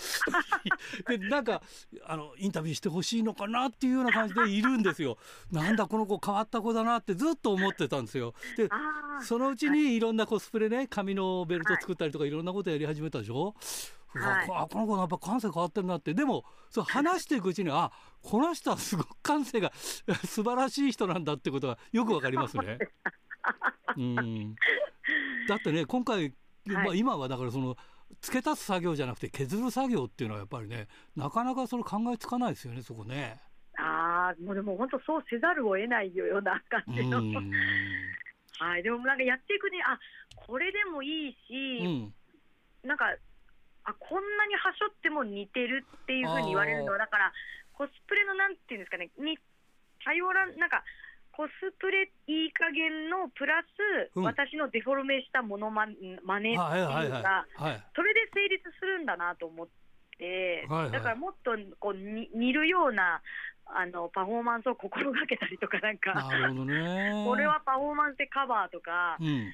[1.07, 1.61] で、なんか
[2.05, 5.17] あの、インタビューしてほしいのかなっていうような感じでいるんですよ。
[5.51, 8.33] なんだ、この子、変わった子だなってずっと思ってたんですよ。
[8.57, 8.69] で、
[9.23, 13.55] そのうちにいろんなコスプレね、紙のベルト作ったりとか、いろんなことやり始めたでしょ。
[14.13, 16.13] はい、 あこの子やっぱ感性変わってるなって。
[16.13, 17.91] でもそう話していくうちにあ
[18.21, 19.71] この人はすごく感性が
[20.25, 22.77] 素晴らしい人なんだってことがよくわかりますね。
[23.97, 24.55] うん。
[25.47, 26.33] だってね今回、
[26.65, 27.75] まあ、今はだからその
[28.21, 33.39] 付け足す作業じゃなくて削る作業っていうのはやっぱりねなかなかそれ考えつかないですよねそこね。
[33.77, 37.21] ああもうでも本当そうせざるを得ないような感じの。
[38.59, 39.97] はい、でもなんかやっていくにあ
[40.35, 42.13] これでもいいし、うん、
[42.87, 43.05] なんか
[43.83, 47.33] あこんなにはしょっても似てるっていうふうに言われるのは、だから、
[47.73, 49.37] コスプレのなんていうんですかね、に
[50.05, 50.83] 頼らなんか、
[51.31, 55.87] コスプレいい加減のプラス、うん、私のデフォルメしたものま
[56.23, 57.45] まねっていうのが、
[57.95, 59.67] それで成立するんだなと思っ
[60.19, 63.21] て、はいはい、だからもっとこうに似るような
[63.65, 69.17] あのパフォーマンスを心がけたりとか、なんか、なるほどね、 これはパフォーマンスでカバーとか。
[69.19, 69.53] うん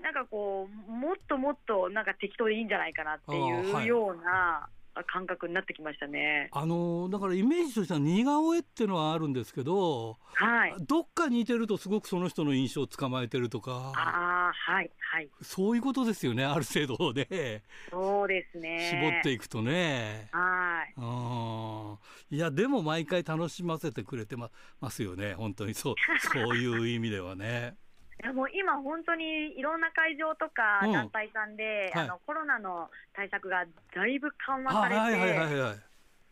[0.00, 4.68] なんかこう、もっともっとなんか適当でいいんじゃないかなっていうような
[5.06, 6.50] 感覚になってきましたね。
[6.52, 17.62] あのだからイメージとしては似顔絵っていうのはあるんですけど、はい、どっか似てるとすごくその人の印象を捕まえてるとか、あはいはい、そういうことですよね、ある程度で。
[17.90, 18.90] そうですね。
[18.90, 20.28] 絞っていくとね。
[20.32, 20.94] はい。
[20.96, 21.96] あ
[22.30, 24.50] いやでも毎回楽しませてくれてま
[24.90, 27.76] すよね、本当にそう そういう意味ではね。
[28.20, 35.76] いやもう今、本当にいろんな会場とか団体さんで、うんはい、あのコロナの対策がだいぶ緩和されて、はいはいはいはい、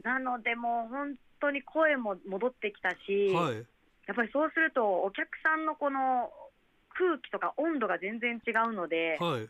[0.02, 3.56] なので、もう本当に声も戻ってきたし、はい、
[4.06, 6.30] やっぱりそうすると、お客さんのこの
[6.94, 9.46] 空気とか温度が全然違うので、はい、い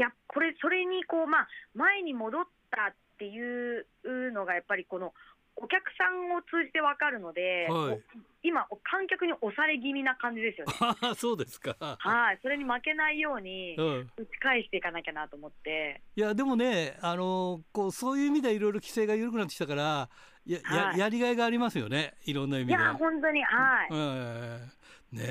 [0.00, 3.86] や、これ、それにこう、まあ、前に戻ったっていう
[4.32, 5.14] のが、やっぱりこの
[5.56, 8.02] お客さんを通じて分かるので、はい、
[8.42, 10.74] 今、観客に押され気味な感じですよね。
[11.14, 11.76] そうですか。
[11.78, 16.02] はい、それに負けないように、打ち返していかなきゃなと思って。
[16.16, 20.08] いや、でもね、あのこうそういう意味でいろいろ規制が緩くなってきたから、
[20.46, 22.72] や,、はい、ややりがいがありますよね、いろんな意味で。
[22.72, 23.88] いや、本当に、はい。
[23.92, 25.22] えー、ね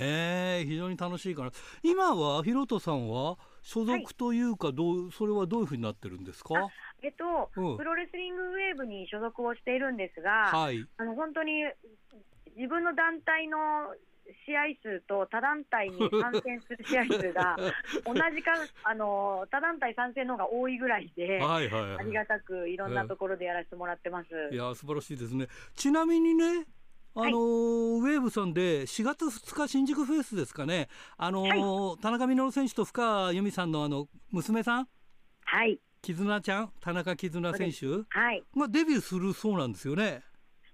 [0.61, 1.51] え、非常に楽しいから。
[1.83, 6.55] 今は、ひろとさんは、所属というか、どう、はい、それはどういうふうになってるんですか？
[7.03, 11.51] えっと、うん、プロレスリングウェーブに所属をしているんですが、はい、あの本当に
[12.55, 13.57] 自分の団体の
[14.45, 17.57] 試合数と他団体に参戦する試合数が
[18.07, 24.29] 同じかあの他団体参戦の方が多いぐらいで、はいはいはい、ありがたくいろんなところでやらせてもらってます。
[24.51, 25.47] いや素晴らしいですね。
[25.75, 26.65] ちなみにね。
[27.15, 34.87] あのーはい、ウェーブさんで4月2日新宿フェスですかね、あのーはい、田中稔選手と深川由美さんのあの娘さん、
[35.45, 40.21] はい、絆ちゃん、田中絆選手、はい、がデビューするそうなんですよね。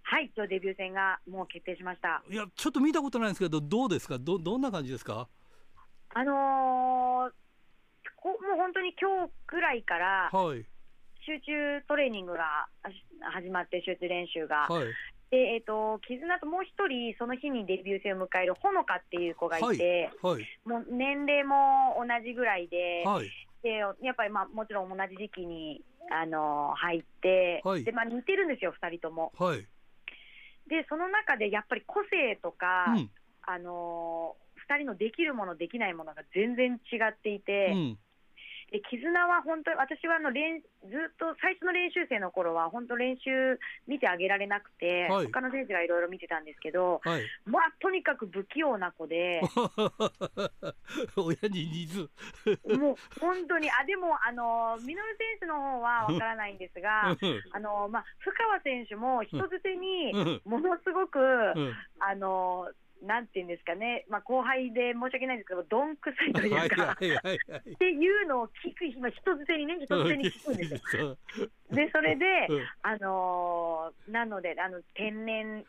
[0.02, 2.24] はい、今日デビュー戦がもう決定しました。
[2.28, 5.30] いや、ちょっと見たことないんですけど、どうですか、どどんな感じですか？
[6.16, 7.32] あのー、
[8.16, 10.66] こもう本当に今日くらいから、はい、
[11.24, 12.68] 集中トレーニングが
[13.32, 14.66] 始まって、集中練習が。
[14.68, 14.86] はい
[15.30, 21.56] でえーと、絆ともう一人、その日にデビュー戦を迎えるほのかっていう子がいて、はいはい、もう年齢も
[22.00, 23.30] 同じぐらいで、はい、
[23.64, 23.70] で
[24.02, 29.32] やっぱり、まあ、もちろん同じ時期に、あの入って、はい、でまあ、似てるんですよ、2人とも。
[29.38, 29.60] はい、
[30.68, 33.12] で、その中でやっぱり個性とか、うん、
[33.44, 34.36] あの
[34.70, 37.72] 2人のできるもの、できないものが全然違っていて。
[37.74, 38.00] うん
[38.72, 49.42] で絆は本当に私はあの練ずっと最初の練習生の頃は本当練習見てあげられなくて、はい、他の選手がいろいろ見てたんですけど、はい、まあとにかく不器用な子で。
[51.18, 52.10] 親に似ず。
[52.78, 57.16] もう本当にあでもあのミノル選手の方はわからないんですが
[57.52, 61.20] あのまあ深川選手も人づてにものすごく、
[62.00, 62.68] あの
[63.02, 71.18] なんていうんですかね、まあ、後輩で申し訳ないんですけど、どんくさいというか、っていうのを聞く、今、人づてにね、人づてに聞くんですよ。
[71.72, 72.26] で、それで、
[72.82, 75.66] あのー、なので、あの天然でっ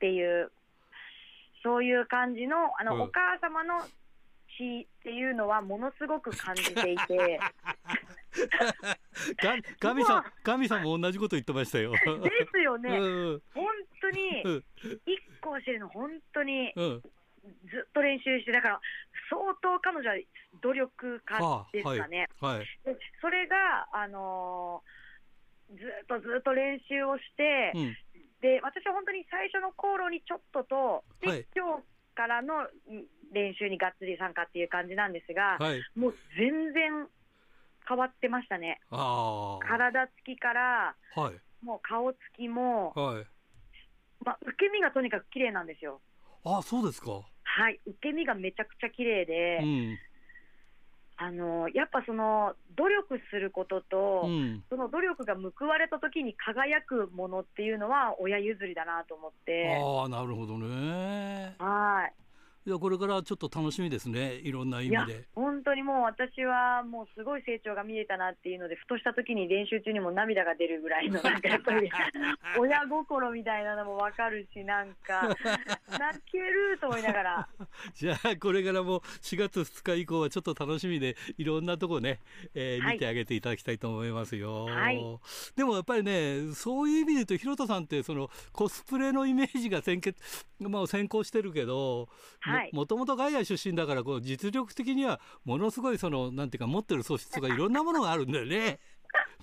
[0.00, 0.50] ていう、
[1.62, 3.80] そういう感じの、あの、お母様の
[4.56, 7.40] 血っていうのは、ものすごく感じていて。
[9.80, 11.92] 神さん、神さんも同じこと言ってましたよ。
[11.92, 11.98] で
[12.50, 12.90] すよね。
[12.90, 13.66] うん、本
[14.00, 14.62] 当に、
[15.06, 18.80] 一個教えるの、本当に、ずっと練習して、だから、
[19.28, 20.16] 相当彼女は
[20.60, 22.28] 努力家ですかね。
[22.40, 27.96] はいはい、でそれが、あのー、ずっとずっと練習をして、うん。
[28.42, 31.82] で私は本当に最初の航路にちょっとと、で、はい、今日
[32.14, 32.68] からの
[33.32, 37.08] 練習にがっつり参加っていう感じなんですが、はい、もう全然
[37.88, 38.80] 変わってましたね。
[38.90, 43.26] 体つきから、はい、もう顔つきも、はい。
[44.24, 46.00] まあ、受け身がとにかく綺麗なんですよ。
[46.44, 47.10] あそうですか。
[47.10, 49.98] はい、受け身がめちゃくちゃ綺麗で、うん、
[51.16, 59.78] あのやっぱその努力することと、うん、その努力が報われた時に輝くものっていうのは親譲りだなと思って。
[59.80, 61.54] ああなるほどね。
[61.58, 62.21] はい
[62.64, 65.24] いやこれからちょっと楽しみですね、いろんな意味で。
[65.34, 71.90] 本当にもう私はもうすごい成長が見えたなっていうので、ふとした時に練習中にも涙が出るぐらいの、なんかやっぱり
[72.60, 75.34] 親心みたいなのも分かるし、なんか、
[75.98, 77.48] 泣けると思いながら。
[77.94, 82.20] じゃあ、これからも4月2日以降はちょっと楽しみで、いろんなとこね、
[82.54, 84.66] えー、見てあげていただきたいと思いますよ。
[84.66, 85.02] はい、
[85.56, 90.14] でもやっぱりね、そういう意味で言うと、広田さんって、そのコスプレのイメージが先
[90.60, 92.08] まあ、先行してるけど、
[92.38, 98.78] はいもともと外野出身だからこう実力的にはものすごいそのなんていうか持ってる素質がいろんなものがあるんだよね。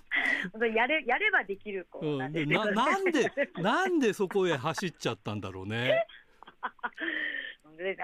[0.75, 3.31] やれやればできる子なんで、ねうん、ななんで
[3.61, 6.05] なんでそこへ走っちゃったんだろうね。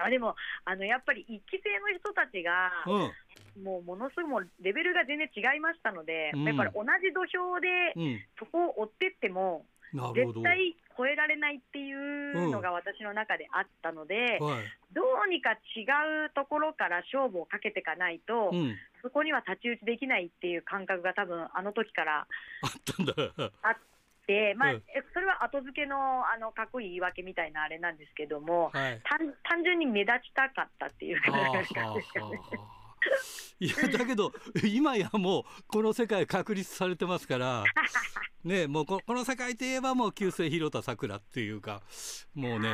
[0.02, 0.34] あでも
[0.64, 7.68] あのやっぱり一期生の人たちが、うん、もうものすごいもうレベルが全然違いましたので、うん、やっぱり同じ土俵で
[8.38, 15.84] そこを追ってっても、絶対超えられないっていうのが私の中であったので、うんはい、どうにか違
[16.26, 22.26] うところから勝負をかけていかないと、うん、そこには太刀打ちできないっていう感覚が多分あの時から
[22.62, 23.12] あったんだ。
[23.62, 23.76] あっ
[24.26, 24.74] て、まあ、
[25.12, 32.42] それは後付けのあのかっこいい言い訳みたいなあれなんですけども、はい、単純に目立ちたかったっていう感じですかね。
[33.60, 34.32] いやだけど
[34.64, 37.64] 今やもうこの世界確立されてますから
[38.46, 41.82] ねもうこの世界といえばもう旧姓広田さくらっていうか
[42.34, 42.68] もうね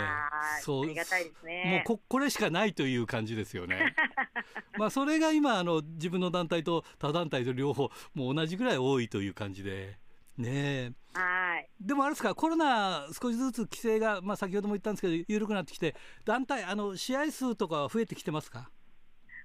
[0.61, 3.95] そうありがたいですねもうここれしかないという感じですよね
[4.79, 9.99] まあそれが今あの自分の団体と他団体と両方もう同じぐらい多いという感じで。
[10.39, 15.95] ねはいでもあれですか、コロナ、少しずつ規制が、まあ、先ほども言ったんですけど、緩くなってきて、
[16.25, 18.71] 団体、あの試合数とかは増えてきてますか？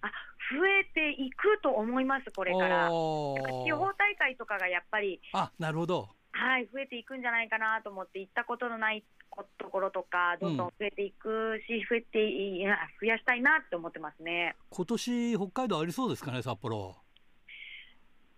[0.02, 0.08] あ
[0.56, 2.88] 増えていくと思います、これから。
[2.88, 6.10] 地方大会とかがやっぱり、あなるほど。
[6.38, 9.04] はい、増えていくんじゃないかなと思って、行ったことのない
[9.58, 14.56] ところとか、どんどん増えていくし、うん、増えていや増やしたいなって思ってますね。
[14.70, 16.96] 今年北海道ありそうですかね、札幌。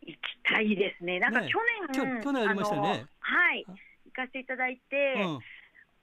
[0.02, 1.48] 行きたいですね、なんか去
[1.94, 3.06] 年、ね、去年ありましたね。
[3.20, 3.66] はい、
[4.06, 5.40] 行かせていただいて、うん、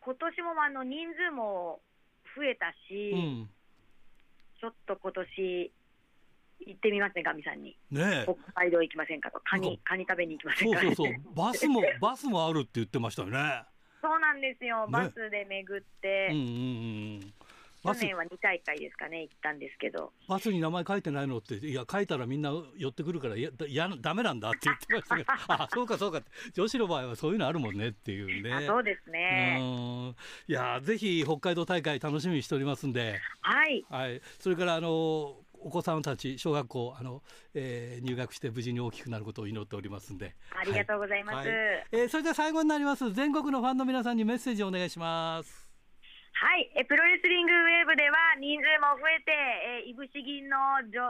[0.01, 1.81] 今年もあの人数も
[2.37, 3.51] 増えたし、うん、
[4.61, 5.73] ちょっと今年
[6.61, 7.77] 行ってみますね、ガミさんに。
[7.91, 13.65] ね北海道行きませんかと、カニ、カニ食べに行きませんか、そうそうそう、バスも、バスもあるって言ってましたよね。
[14.03, 16.29] そうなんですよ、バスで巡って。
[16.31, 16.47] うんうんう
[17.25, 17.33] ん
[17.95, 20.13] 去年は2大会ですかね、行ったんですけど。
[20.29, 25.33] バスに名前書いてないのって、いや、書いたらみんな寄ってくるから、いや、やだめなんだって言ってましたけど、
[25.63, 28.67] あそうか、そうか、女子の場合はそういうのあるもんねっていうね。
[28.67, 30.15] そうですね。
[30.49, 33.21] いや、ぜひ北海道大会楽しみにしておりますんで。
[33.41, 33.85] はい。
[33.89, 35.37] はい、それから、あの
[35.67, 40.37] お子さんたち小学校あの、えー、入学して無事に大きくなることを祈っておりますんで。
[40.55, 41.49] ありがとうございます、はい。
[41.49, 43.11] はい、えー、それでは最後になります。
[43.11, 45.67] 全国のファンの皆さんにメッセージをお願いします。
[46.39, 46.71] はい。
[46.77, 49.33] えプロレスリングウェーブでは人数も増えて、
[49.83, 50.57] えー、いぶし銀の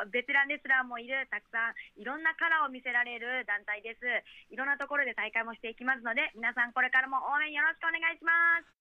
[0.08, 4.00] ベテランレスラーもいるたくさんいろんなカラーを見せられる団体です。
[4.48, 8.32] いろんなところで大会もしていきますので皆さんこれからも応援よろしくお願いしま
[8.64, 8.75] す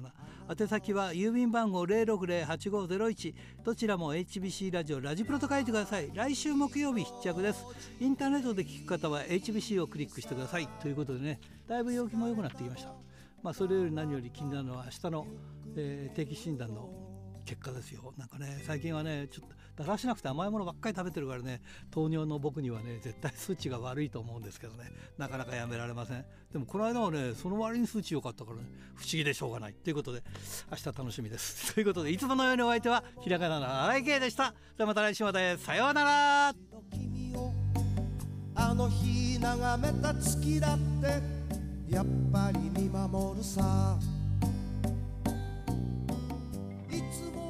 [0.61, 3.35] 宛先は郵便番号060-8501
[3.65, 6.13] どちらも HBC ラジオラジプロと書いてください。
[6.15, 7.65] 来週木曜日必着です。
[7.99, 10.69] インターネットで聞く方は HBC をクリックしてください。
[10.83, 13.04] ということでねだいぶ陽気も良くなってきました。
[13.45, 15.27] まあ、それより何より気になるのは明日の、
[15.77, 16.89] えー、定期診断の
[17.45, 18.15] 結果ですよ。
[18.17, 24.91] なんかね最近はねちょっとだらしなくて甘いものばっかり食べてるからね糖尿の僕にはね絶対数値が悪いと思うんですけどね。
[25.19, 26.25] なかなかやめられません。
[26.55, 28.63] でもこの間はねその割に数値良かったからね
[28.95, 29.75] 不思議でしょうがない。
[29.75, 30.23] ということで
[30.71, 31.75] 明日楽しみです。
[31.75, 34.55] ということでいつものようにお相手はひらがなの荒井圭でした。
[34.75, 35.59] じゃあまた来週まで。
[35.59, 36.55] さようなら。
[38.57, 41.44] あの日眺めた月だって
[41.95, 43.97] やっぱり見守るさ。
[46.91, 47.44] いつも